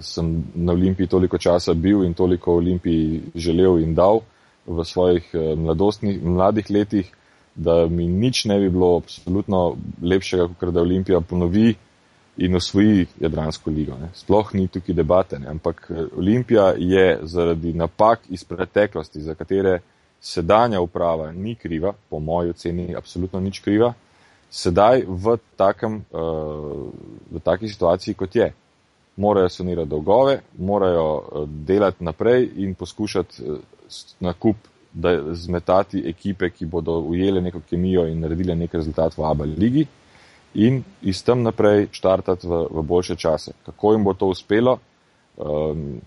[0.00, 4.20] sem na Olimpiji toliko časa bil in toliko Olimpiji želel in dal
[4.66, 7.12] v svojih mladostnih, mladih letih,
[7.54, 11.74] da mi nič ne bi bilo absolutno lepšega, kot da Olimpija ponovi
[12.36, 13.96] in osvoji Jadransko ligo.
[13.98, 14.10] Ne.
[14.14, 15.48] Sploh ni tukaj debate, ne.
[15.48, 19.80] ampak Olimpija je zaradi napak iz preteklosti, za katere
[20.20, 23.92] sedanja uprava ni kriva, po moji oceni absolutno nič kriva,
[24.50, 26.88] sedaj v, takem, uh,
[27.30, 28.52] v taki situaciji, kot je.
[29.18, 33.58] Morajo sanirati dolgove, morajo uh, delati naprej in poskušati uh,
[34.20, 34.56] nakup,
[34.92, 39.86] da zmetati ekipe, ki bodo ujele neko kemijo in naredile nek rezultat v ABA ligi
[40.54, 43.52] in iz tam naprej štartati v, v boljše čase.
[43.66, 44.78] Kako jim bo to uspelo?
[45.36, 46.00] Um,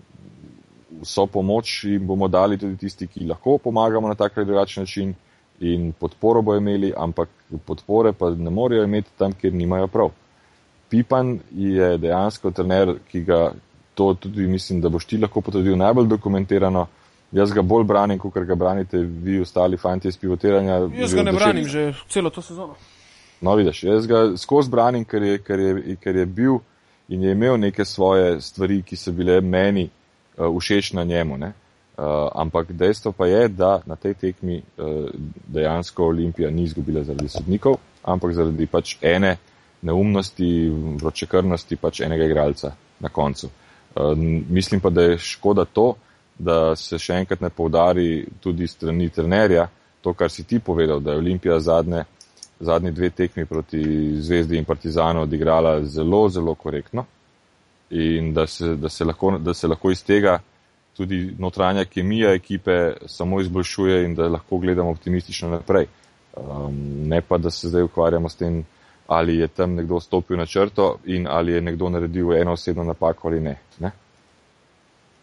[1.00, 5.14] vso pomoč jim bomo dali tudi tisti, ki lahko pomagamo na tak ali drugačen način
[5.60, 7.28] in podporo bo imeli, ampak
[7.66, 10.10] podpore pa ne morejo imeti tam, kjer nimajo prav.
[10.92, 13.52] Pipan je dejansko trener, ki ga
[13.94, 16.86] to tudi mislim, da boš ti lahko potrdil najbolj dokumentirano.
[17.32, 20.74] Jaz ga bolj branim, kot ga branite vi ostali fanti iz pivotiranja.
[20.98, 22.74] Jaz ga ne branim že celo to sezono.
[23.40, 26.58] No, vidiš, jaz ga skozi branim, ker je, ker, je, ker je bil
[27.08, 31.38] in je imel neke svoje stvari, ki so bile meni uh, všeč na njemu.
[31.40, 35.08] Uh, ampak dejstvo pa je, da na tej tekmi uh,
[35.46, 39.36] dejansko Olimpija ni izgubila zaradi sodnikov, ampak zaradi pač ene
[39.82, 40.70] neumnosti,
[41.02, 43.50] vročekrnosti pač enega igralca na koncu.
[43.94, 44.16] Uh,
[44.48, 45.94] mislim pa, da je škoda to,
[46.38, 49.68] da se še enkrat ne povdari tudi strani trenerja
[50.00, 52.04] to, kar si ti povedal, da je Olimpija zadnje
[52.62, 53.82] zadnji dve tekmi proti
[54.20, 57.04] Zvezdi in Partizanu odigrala zelo, zelo korektno
[57.90, 60.38] in da se, da se, lahko, da se lahko iz tega
[60.96, 65.86] tudi notranja kemija ekipe samo izboljšuje in da lahko gledamo optimistično naprej.
[66.36, 66.76] Um,
[67.08, 68.64] ne pa, da se zdaj ukvarjamo s tem,
[69.12, 73.28] ali je tam nekdo stopil na črto in ali je nekdo naredil eno osebno napako
[73.28, 73.58] ali ne.
[73.78, 73.90] ne?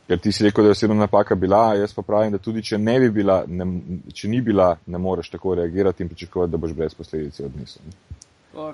[0.07, 2.77] Ker ti si rekel, da je osebna napaka bila, jaz pa pravim, da tudi če,
[2.77, 3.65] ne bi bila, ne,
[4.13, 7.91] če ni bila, ne moreš tako reagirati in pričakovati, da boš brez posledic odnesel.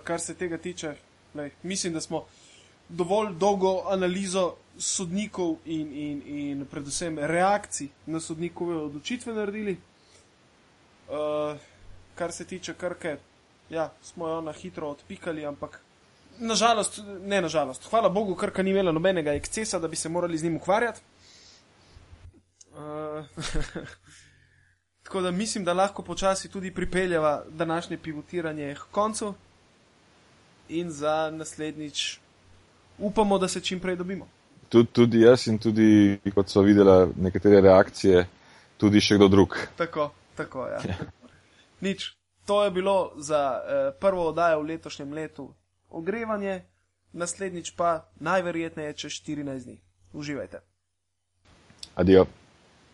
[0.03, 0.93] Kar se tega tiče,
[1.35, 2.23] lej, mislim, da smo
[2.89, 9.75] dovolj dolgo analizo sodnikov in, in, in predvsem reakcij na sodnikove odločitve naredili.
[11.09, 11.59] Uh,
[12.15, 13.17] kar se tiče krke,
[13.69, 15.81] ja, smo jo na hitro odpikali, ampak
[16.39, 20.43] nažalost, ne nažalost, hvala Bogu, krka ni imela nobenega ekscesa, da bi se morali z
[20.43, 21.01] njim ukvarjati.
[22.75, 23.25] Uh,
[25.03, 29.33] tako da mislim, da lahko počasi tudi pripeljava današnje pivotiranje k koncu
[30.69, 32.17] in za naslednjič
[32.97, 34.27] upamo, da se čim prej dobimo.
[34.69, 38.25] Tud, tudi jaz in tudi, kot so videla nekatere reakcije,
[38.77, 39.57] tudi še kdo drug.
[39.77, 40.81] Tako, tako, ja.
[41.85, 42.15] Nič.
[42.45, 45.53] To je bilo za eh, prvo oddajo v letošnjem letu
[45.89, 46.61] ogrevanje,
[47.11, 49.81] naslednjič pa najverjetneje čez 14 dni.
[50.13, 50.61] Uživajte.
[51.95, 52.25] Adijo.